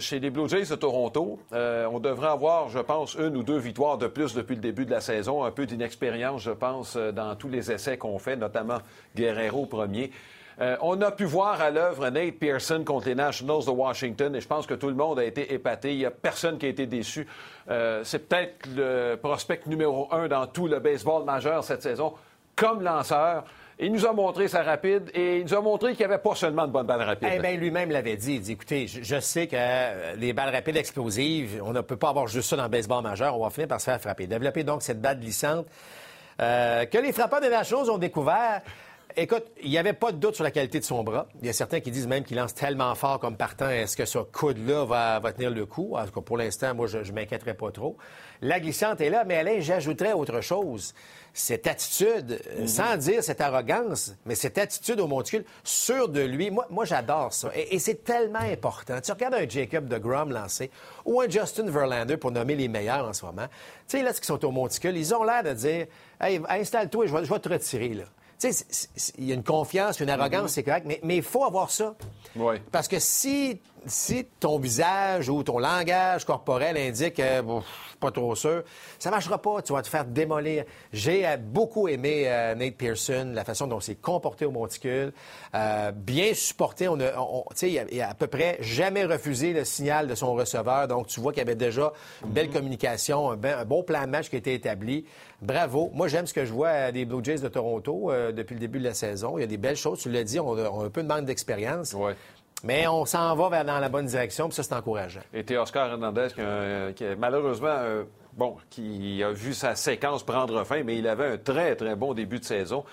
chez 0.02 0.20
les 0.20 0.30
Blue 0.30 0.50
Jays 0.50 0.66
de 0.66 0.76
Toronto, 0.76 1.40
on 1.52 2.00
devrait 2.00 2.28
avoir, 2.28 2.68
je 2.68 2.80
pense, 2.80 3.16
une 3.16 3.38
ou 3.38 3.44
deux 3.44 3.58
victoires 3.58 3.98
de 3.98 4.08
plus 4.08 4.34
depuis 4.34 4.56
le 4.56 4.62
début 4.62 4.86
de 4.86 4.92
la 4.92 5.00
saison. 5.00 5.46
Un 5.46 5.52
peu 5.52 5.66
d'inexpérience, 5.66 6.42
je 6.42 6.52
pense, 6.52 6.98
dans 6.98 7.36
tous 7.36 7.48
les 7.48 7.72
essais 7.72 7.98
qu'on 7.98 8.20
fait, 8.20 8.36
notamment 8.36 8.80
Guerrero 9.16 9.66
premier. 9.66 10.12
on 10.82 11.02
a 11.02 11.12
pu 11.12 11.24
voir 11.24 11.62
à 11.62 11.70
l'œuvre 11.70 12.10
Nate 12.10 12.38
Pearson 12.38 12.84
contre 12.86 13.08
les 13.08 13.16
Nationals 13.16 13.64
de 13.66 13.72
Washington 13.72 14.36
et 14.36 14.42
je 14.42 14.48
pense 14.48 14.68
que 14.68 14.74
tout 14.74 14.90
le 14.90 14.96
monde 14.96 15.20
a 15.20 15.24
été 15.24 15.54
épaté. 15.54 15.94
Il 15.94 16.00
n'y 16.00 16.06
a 16.06 16.12
personne 16.12 16.58
qui 16.58 16.66
a 16.66 16.70
été 16.70 16.86
déçu. 16.86 17.28
C'est 18.04 18.28
peut-être 18.28 18.68
le 18.76 19.16
prospect 19.16 19.62
numéro 19.68 20.10
un 20.12 20.28
dans 20.28 20.48
tout 20.48 20.68
le 20.68 20.80
baseball 20.80 21.24
majeur 21.24 21.64
cette 21.64 21.82
saison 21.82 22.14
comme 22.58 22.82
lanceur. 22.82 23.46
Il 23.78 23.92
nous 23.92 24.06
a 24.06 24.14
montré 24.14 24.48
sa 24.48 24.64
rapide 24.64 25.12
et 25.14 25.40
il 25.40 25.44
nous 25.44 25.54
a 25.54 25.60
montré 25.60 25.92
qu'il 25.92 26.08
n'y 26.08 26.14
avait 26.14 26.22
pas 26.22 26.34
seulement 26.34 26.66
de 26.66 26.72
bonnes 26.72 26.86
balles 26.86 27.02
rapides. 27.02 27.30
Eh 27.34 27.40
bien, 27.40 27.56
lui-même 27.56 27.92
l'avait 27.92 28.16
dit. 28.16 28.36
Il 28.36 28.42
dit, 28.42 28.54
écoutez, 28.54 28.88
je, 28.88 29.20
sais 29.20 29.48
que 29.48 29.56
euh, 29.58 30.16
les 30.16 30.32
balles 30.32 30.54
rapides 30.54 30.78
explosives, 30.78 31.62
on 31.62 31.74
ne 31.74 31.82
peut 31.82 31.98
pas 31.98 32.10
avoir 32.10 32.28
juste 32.28 32.50
ça 32.50 32.56
dans 32.56 32.64
le 32.64 32.70
baseball 32.70 33.04
majeur. 33.04 33.38
On 33.38 33.44
va 33.44 33.50
finir 33.50 33.68
par 33.68 33.82
se 33.82 33.86
faire 33.86 34.00
frapper. 34.00 34.28
Développer 34.28 34.64
donc 34.64 34.82
cette 34.82 35.02
balle 35.02 35.20
glissante 35.20 35.68
euh, 36.42 36.86
que 36.86 36.98
les 36.98 37.12
frappeurs 37.12 37.42
des 37.42 37.50
Nationals 37.50 37.90
ont 37.90 37.98
découvert. 37.98 38.62
Écoute, 39.18 39.46
il 39.64 39.70
n'y 39.70 39.78
avait 39.78 39.94
pas 39.94 40.12
de 40.12 40.18
doute 40.18 40.36
sur 40.36 40.44
la 40.44 40.52
qualité 40.52 40.80
de 40.80 40.84
son 40.84 41.02
bras. 41.04 41.28
Il 41.42 41.48
y 41.48 41.50
a 41.50 41.54
certains 41.54 41.80
qui 41.80 41.90
disent 41.90 42.08
même 42.08 42.26
qu'il 42.26 42.36
lance 42.36 42.54
tellement 42.54 42.94
fort 42.96 43.20
comme 43.20 43.38
partant. 43.38 43.70
Est-ce 43.70 43.96
que 43.96 44.04
ce 44.04 44.20
coude-là 44.20 44.84
va, 44.84 45.32
tenir 45.32 45.52
le 45.52 45.66
coup? 45.66 45.96
En 45.96 46.06
tout 46.06 46.12
cas, 46.12 46.22
pour 46.22 46.38
l'instant, 46.38 46.76
moi, 46.76 46.88
je 46.88 46.98
ne 46.98 47.12
m'inquiéterais 47.12 47.54
pas 47.54 47.72
trop. 47.72 47.96
La 48.42 48.60
glissante 48.60 49.00
est 49.00 49.10
là, 49.10 49.24
mais 49.24 49.38
Alain, 49.38 49.62
j'ajouterais 49.62 50.12
autre 50.12 50.42
chose 50.42 50.94
cette 51.36 51.68
attitude, 51.68 52.42
mhm. 52.60 52.68
sans 52.68 52.98
dire 52.98 53.22
cette 53.22 53.42
arrogance, 53.42 54.14
mais 54.26 54.36
cette 54.36 54.58
attitude 54.58 55.02
au 55.02 55.08
monticule, 55.08 55.44
sûr 55.66 56.08
de 56.08 56.22
lui, 56.22 56.50
moi, 56.50 56.66
moi 56.70 56.86
j'adore 56.86 57.34
ça. 57.34 57.52
Et, 57.56 57.78
c'est 57.78 58.06
tellement 58.06 58.40
important. 58.40 59.00
Tu 59.02 59.12
regardes 59.12 59.36
un 59.36 59.48
Jacob 59.48 59.88
de 59.88 59.98
Grom 59.98 60.32
lancé 60.32 60.72
ou 61.04 61.20
un 61.20 61.30
Justin 61.30 61.70
Verlander 61.70 62.16
pour 62.16 62.32
nommer 62.32 62.56
les 62.56 62.70
meilleurs 62.70 63.06
en 63.06 63.14
ce 63.14 63.26
moment. 63.26 63.48
Tu 63.88 63.98
sais, 63.98 64.04
là, 64.04 64.14
ce 64.14 64.22
qui 64.22 64.28
sont 64.28 64.44
au 64.46 64.52
monticule, 64.52 64.96
ils 64.96 65.14
ont 65.14 65.24
l'air 65.24 65.44
de 65.44 65.52
dire 65.52 65.88
Hey, 66.22 66.42
installe-toi 66.48 67.06
et 67.06 67.08
je 67.10 67.14
vais, 67.14 67.26
je 67.26 67.34
vais 67.34 67.40
te 67.40 67.50
retirer, 67.50 67.90
là. 67.90 68.06
Tu 68.40 68.52
sais, 68.52 68.66
il 69.18 69.26
y 69.26 69.32
a 69.32 69.36
une 69.36 69.44
confiance, 69.44 70.00
une 70.00 70.10
arrogance, 70.10 70.44
mhm. 70.44 70.48
c'est 70.50 70.64
correct, 70.64 70.88
mais 71.04 71.18
il 71.18 71.24
faut 71.24 71.46
avoir 71.46 71.72
ça. 71.72 71.96
Oui. 72.36 72.56
Parce 72.72 72.88
que 72.88 73.00
si, 73.00 73.60
si 73.88 74.26
ton 74.40 74.60
visage 74.60 75.30
ou 75.30 75.44
ton 75.44 75.60
langage 75.60 76.26
corporel 76.26 76.78
indique 76.78 77.20
euh, 77.20 77.42
bon, 77.42 77.64
pas 78.00 78.12
trop 78.12 78.36
sûr, 78.36 78.64
ça 79.00 79.12
marchera 79.12 79.42
pas, 79.42 79.62
tu 79.62 79.74
vas 79.74 79.82
te 79.82 79.88
faire 79.88 80.06
démolir. 80.06 80.66
J'ai 80.92 81.28
euh, 81.28 81.38
beaucoup 81.38 81.88
aimé 81.88 82.24
euh, 82.28 82.56
Nate 82.56 82.76
Pearson, 82.76 83.32
la 83.34 83.44
façon 83.44 83.68
dont 83.68 83.80
il 83.80 83.84
s'est 83.84 83.96
comporté 83.96 84.46
au 84.46 84.52
monticule, 84.52 85.14
bien 85.94 86.34
supporté. 86.34 86.88
On, 86.88 87.46
sais, 87.54 87.72
il, 87.72 88.02
a, 88.02 88.10
à 88.10 88.14
peu 88.14 88.28
près 88.28 88.58
jamais 88.60 89.06
refusé 89.06 89.54
le 89.54 89.64
signal 89.64 90.08
de 90.08 90.16
son 90.16 90.34
receveur, 90.34 90.88
donc 90.88 91.08
tu 91.08 91.20
vois 91.20 91.32
qu'il 91.32 91.40
y 91.40 91.46
avait 91.46 91.56
déjà 91.56 91.94
une 92.24 92.32
belle 92.32 92.48
mhm. 92.48 92.54
communication, 92.54 93.32
un, 93.32 93.44
un, 93.44 93.66
bon 93.66 93.84
plan 93.84 94.02
de 94.02 94.10
match 94.10 94.30
qui 94.30 94.36
a 94.36 94.40
été 94.40 94.54
établi. 94.54 95.06
Bravo. 95.42 95.92
Moi, 95.94 96.08
j'aime 96.08 96.26
ce 96.26 96.34
que 96.34 96.46
je 96.46 96.54
vois 96.54 96.92
des 96.92 97.06
Blue 97.06 97.24
Jays 97.24 97.40
de 97.40 97.48
Toronto 97.48 98.12
depuis 98.32 98.56
le 98.56 98.60
début 98.60 98.80
de 98.80 98.86
la 98.86 98.94
saison. 98.94 99.38
Il 99.38 99.42
y 99.42 99.44
a 99.44 99.48
des 99.48 99.58
belles 99.58 99.76
choses, 99.76 100.00
tu 100.00 100.10
l'as 100.10 100.24
dit, 100.24 100.40
on 100.40 100.58
a, 100.58 100.86
un 100.86 100.90
peu 100.90 101.04
de 101.04 101.08
manque 101.08 101.26
d'expérience. 101.26 101.94
Ouais. 101.94 102.16
Mais 102.64 102.88
on 102.88 103.06
s'en 103.06 103.36
va 103.36 103.50
vers 103.50 103.66
dans 103.66 103.80
la 103.80 103.90
bonne 103.90 104.06
direction, 104.06 104.48
puis 104.48 104.56
ça, 104.56 104.64
c'est 104.64 104.74
encourageant. 104.74 105.22
Et 105.34 105.58
Oscar 105.58 105.92
Hernandez, 105.92 106.30
qui, 106.96 107.04
malheureusement, 107.18 107.68
euh, 107.70 108.04
bon, 108.34 108.58
qui 108.70 109.22
a 109.24 109.32
vu 109.32 109.54
sa 109.54 109.76
séquence 109.76 110.24
prendre 110.24 110.64
fin, 110.64 110.84
mais 110.84 110.98
il 110.98 111.08
avait 111.08 111.34
un 111.34 111.38
très, 111.38 111.76
très 111.76 111.96
bon 111.96 112.14
début 112.14 112.40
de 112.40 112.46
saison. 112.46 112.84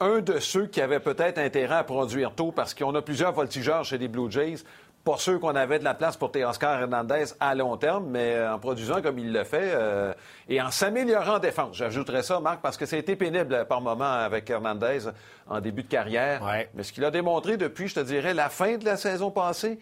Un 0.00 0.20
de 0.20 0.40
ceux 0.40 0.66
qui 0.66 0.80
avait 0.80 0.98
peut-être 0.98 1.38
intérêt 1.38 1.76
à 1.76 1.84
produire 1.84 2.34
tôt, 2.34 2.50
parce 2.50 2.74
qu'on 2.74 2.94
a 2.94 3.02
plusieurs 3.02 3.32
voltigeurs 3.32 3.84
chez 3.84 3.98
les 3.98 4.08
Blue 4.08 4.30
Jays, 4.30 4.64
pas 5.04 5.16
sûr 5.16 5.40
qu'on 5.40 5.54
avait 5.56 5.78
de 5.78 5.84
la 5.84 5.94
place 5.94 6.16
pour 6.16 6.30
Oscar 6.34 6.80
Hernandez 6.80 7.24
à 7.40 7.54
long 7.54 7.76
terme, 7.76 8.06
mais 8.08 8.34
euh, 8.34 8.54
en 8.54 8.58
produisant 8.58 9.02
comme 9.02 9.18
il 9.18 9.32
le 9.32 9.44
fait 9.44 9.72
euh, 9.74 10.14
et 10.48 10.60
en 10.62 10.70
s'améliorant 10.70 11.36
en 11.36 11.38
défense. 11.38 11.76
J'ajouterais 11.76 12.22
ça, 12.22 12.38
Marc, 12.40 12.60
parce 12.60 12.76
que 12.76 12.86
ça 12.86 12.96
a 12.96 12.98
été 12.98 13.16
pénible 13.16 13.66
par 13.68 13.80
moment 13.80 14.04
avec 14.04 14.48
Hernandez 14.48 15.10
en 15.48 15.60
début 15.60 15.82
de 15.82 15.88
carrière. 15.88 16.42
Mais 16.74 16.82
ce 16.82 16.92
qu'il 16.92 17.04
a 17.04 17.10
démontré 17.10 17.56
depuis, 17.56 17.88
je 17.88 17.96
te 17.96 18.00
dirais, 18.00 18.32
la 18.32 18.48
fin 18.48 18.76
de 18.76 18.84
la 18.84 18.96
saison 18.96 19.30
passée, 19.30 19.78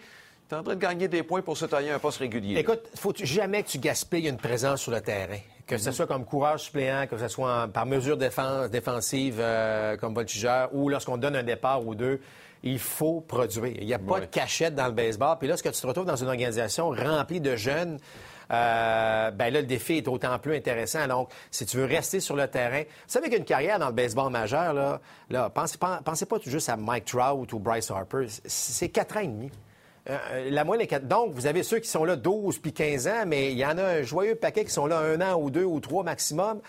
il 0.51 0.55
est 0.55 0.59
en 0.59 0.63
train 0.63 0.75
de 0.75 0.81
gagner 0.81 1.07
des 1.07 1.23
points 1.23 1.43
pour 1.43 1.57
se 1.57 1.67
tailler 1.67 1.91
un 1.91 1.99
poste 1.99 2.19
régulier. 2.19 2.59
Écoute, 2.59 2.81
faut 2.97 3.13
jamais 3.17 3.63
que 3.63 3.69
tu 3.69 3.79
gaspilles 3.79 4.29
une 4.29 4.39
présence 4.39 4.81
sur 4.81 4.91
le 4.91 5.01
terrain. 5.01 5.39
Que 5.67 5.77
ce 5.79 5.91
mm-hmm. 5.91 5.93
soit 5.93 6.07
comme 6.07 6.25
coureur 6.25 6.59
suppléant, 6.59 7.07
que 7.07 7.17
ce 7.17 7.29
soit 7.29 7.69
par 7.73 7.87
mesure 7.87 8.17
défense, 8.17 8.71
défensive 8.71 9.37
euh, 9.39 9.97
comme 9.97 10.15
voltigeur, 10.15 10.71
ou 10.73 10.89
lorsqu'on 10.89 11.19
donne 11.19 11.37
un 11.37 11.45
départ 11.45 11.87
ou 11.87 11.95
deux 11.95 12.21
il 12.63 12.79
faut 12.79 13.21
produire. 13.21 13.75
Il 13.79 13.87
n'y 13.87 13.95
a 13.95 13.99
pas 13.99 14.21
de 14.21 14.27
cachette 14.27 14.75
dans 14.75 14.87
le 14.87 14.93
baseball. 14.93 15.37
Puis 15.39 15.49
là, 15.49 15.57
ce 15.57 15.63
que 15.63 15.69
tu 15.69 15.81
te 15.81 15.87
retrouves 15.87 16.05
dans 16.05 16.17
une 16.17 16.29
organisation 16.29 16.91
remplie 16.91 17.41
de 17.41 17.57
jeunes, 17.57 17.99
euh, 18.53 19.31
ben 19.31 19.53
là, 19.53 19.61
le 19.61 19.67
défi 19.67 19.99
est 19.99 20.03
d'autant 20.03 20.39
plus 20.39 20.57
intéressant. 20.57 21.07
Donc, 21.07 21.31
si 21.51 21.65
tu 21.67 21.77
veux 21.77 21.85
rester 21.85 22.21
sur 22.21 22.37
le 22.37 22.49
terrain, 22.49 22.83
vous 22.83 23.05
savez 23.07 23.31
qu'une 23.31 23.45
carrière 23.45 23.79
dans 23.79 23.89
le 23.89 23.95
baseball 23.95 24.31
majeur, 24.31 24.75
là, 24.75 25.01
là 25.31 25.51
pensez, 25.51 25.79
pensez 26.05 26.27
pas 26.27 26.37
juste 26.45 26.69
à 26.69 26.77
Mike 26.77 27.07
Trout 27.07 27.53
ou 27.53 27.59
Bryce 27.59 27.91
Harper. 27.91 28.27
C'est 28.45 28.89
quatre 28.89 29.17
ans 29.17 29.21
et 29.21 29.29
demi. 29.29 29.51
Euh, 30.09 30.19
euh, 30.33 30.51
la 30.51 30.65
moyenne 30.65 30.85
est 30.85 30.89
quatre. 30.89 31.07
Donc, 31.07 31.33
vous 31.33 31.47
avez 31.47 31.63
ceux 31.63 31.79
qui 31.79 31.89
sont 31.89 32.05
là 32.05 32.17
12 32.17 32.59
puis 32.59 32.73
15 32.73 33.07
ans, 33.07 33.25
mais 33.27 33.53
il 33.53 33.59
y 33.59 33.65
en 33.65 33.79
a 33.79 33.85
un 33.85 34.03
joyeux 34.03 34.35
paquet 34.35 34.65
qui 34.65 34.73
sont 34.73 34.87
là 34.87 34.99
un 34.99 35.21
an 35.21 35.41
ou 35.41 35.51
deux 35.51 35.65
ou 35.65 35.79
trois 35.79 36.03
maximum 36.03 36.61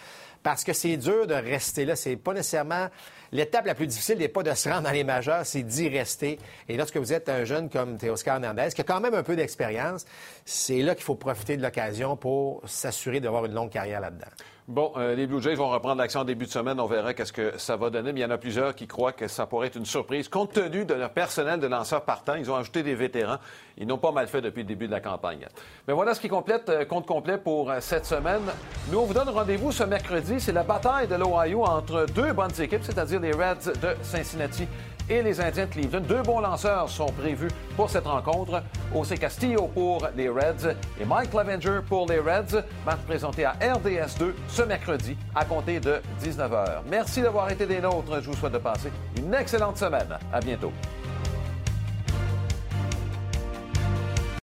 parce 0.44 0.64
que 0.64 0.74
c'est 0.74 0.98
dur 0.98 1.28
de 1.28 1.34
rester 1.34 1.86
là. 1.86 1.96
C'est 1.96 2.18
pas 2.18 2.34
nécessairement 2.34 2.88
L'étape 3.34 3.66
la 3.66 3.76
plus 3.76 3.88
difficile 3.88 4.18
n'est 4.18 4.28
pas 4.28 4.44
de 4.44 4.54
se 4.54 4.68
rendre 4.68 4.84
dans 4.84 4.92
les 4.92 5.06
majeurs, 5.06 5.46
c'est 5.46 5.64
d'y 5.64 5.88
rester. 5.88 6.38
Et 6.68 6.76
lorsque 6.76 6.98
vous 6.98 7.14
êtes 7.14 7.30
un 7.30 7.46
jeune 7.46 7.70
comme 7.70 7.98
Théoscar 7.98 8.36
Hernandez, 8.36 8.70
qui 8.76 8.82
a 8.82 8.84
quand 8.84 9.00
même 9.00 9.14
un 9.14 9.24
peu 9.24 9.38
d'expérience, 9.38 10.06
c'est 10.44 10.82
là 10.82 10.96
qu'il 10.96 11.04
faut 11.06 11.16
profiter 11.16 11.56
de 11.56 11.62
l'occasion 11.62 12.18
pour 12.18 12.62
s'assurer 12.66 13.22
d'avoir 13.22 13.46
une 13.46 13.54
longue 13.54 13.70
carrière 13.70 14.02
là-dedans. 14.02 14.28
Bon, 14.72 14.94
euh, 14.96 15.16
les 15.16 15.28
Blue 15.28 15.42
Jays 15.42 15.56
vont 15.56 15.68
reprendre 15.68 15.98
l'action 15.98 16.22
en 16.22 16.24
début 16.24 16.46
de 16.46 16.50
semaine. 16.50 16.80
On 16.80 16.86
verra 16.86 17.14
qu'est-ce 17.14 17.34
que 17.34 17.58
ça 17.58 17.76
va 17.76 17.90
donner. 17.90 18.14
Mais 18.14 18.22
il 18.22 18.24
y 18.24 18.26
en 18.26 18.32
a 18.32 18.38
plusieurs 18.38 18.74
qui 18.74 18.88
croient 18.88 19.12
que 19.12 19.28
ça 19.28 19.46
pourrait 19.46 19.68
être 19.68 19.76
une 19.76 19.86
surprise. 19.86 20.30
Compte 20.30 20.54
tenu 20.54 20.86
de 20.86 20.94
leur 20.94 21.10
personnel 21.10 21.60
de 21.60 21.68
lanceurs 21.68 22.06
partants, 22.06 22.36
ils 22.36 22.50
ont 22.50 22.56
ajouté 22.56 22.82
des 22.82 22.96
vétérans. 22.96 23.36
Ils 23.78 23.86
n'ont 23.86 23.98
pas 23.98 24.14
mal 24.14 24.30
fait 24.30 24.40
depuis 24.40 24.62
le 24.62 24.70
début 24.70 24.88
de 24.88 24.92
la 24.94 25.02
campagne. 25.02 25.46
Mais 25.90 25.94
voilà 25.94 26.14
ce 26.14 26.22
qui 26.22 26.30
complète 26.30 26.70
euh, 26.70 26.86
compte 26.86 27.06
complet 27.06 27.38
pour 27.38 27.70
euh, 27.70 27.82
cette 27.82 28.06
semaine. 28.06 28.44
Nous, 28.90 28.98
on 28.98 29.04
vous 29.04 29.14
donne 29.14 29.28
rendez-vous 29.28 29.74
ce 29.74 29.84
mercredi. 29.84 30.40
C'est 30.40 30.54
la 30.54 30.64
bataille 30.64 31.10
de 31.10 31.16
l'Ohio 31.16 31.66
entre 31.66 32.06
deux 32.06 32.32
bonnes 32.32 32.62
équipes, 32.62 32.84
c'est-à-dire 32.84 33.20
les 33.20 33.34
Reds 33.34 33.74
de 33.82 33.98
Cincinnati 34.04 34.70
et 35.10 35.22
les 35.22 35.40
Indiens 35.40 35.66
de 35.66 35.72
Cleveland. 35.72 36.02
Deux 36.02 36.22
bons 36.22 36.40
lanceurs 36.40 36.90
sont 36.90 37.12
prévus 37.12 37.50
pour 37.76 37.90
cette 37.90 38.06
rencontre. 38.06 38.64
José 38.94 39.18
Castillo 39.18 39.68
pour 39.68 40.08
les 40.16 40.30
Reds 40.30 40.76
et 41.00 41.06
Mike 41.06 41.32
Clevenger 41.32 41.80
pour 41.88 42.08
les 42.10 42.20
Reds. 42.20 42.64
Match 42.86 43.00
présenté 43.08 43.46
à 43.46 43.56
RDS2 43.62 44.34
ce 44.48 44.62
mercredi 44.64 45.18
à 45.36 45.46
compter 45.46 45.80
de 45.80 46.02
19h. 46.24 46.82
Merci 46.90 47.22
d'avoir 47.22 47.50
été 47.52 47.66
des 47.66 47.82
nôtres. 47.82 48.22
Je 48.22 48.30
vous 48.30 48.36
souhaite 48.36 48.54
de 48.54 48.58
passer 48.58 48.92
une 49.18 49.34
excellente 49.34 49.78
semaine. 49.78 50.18
À 50.32 50.40
bientôt. 50.40 50.72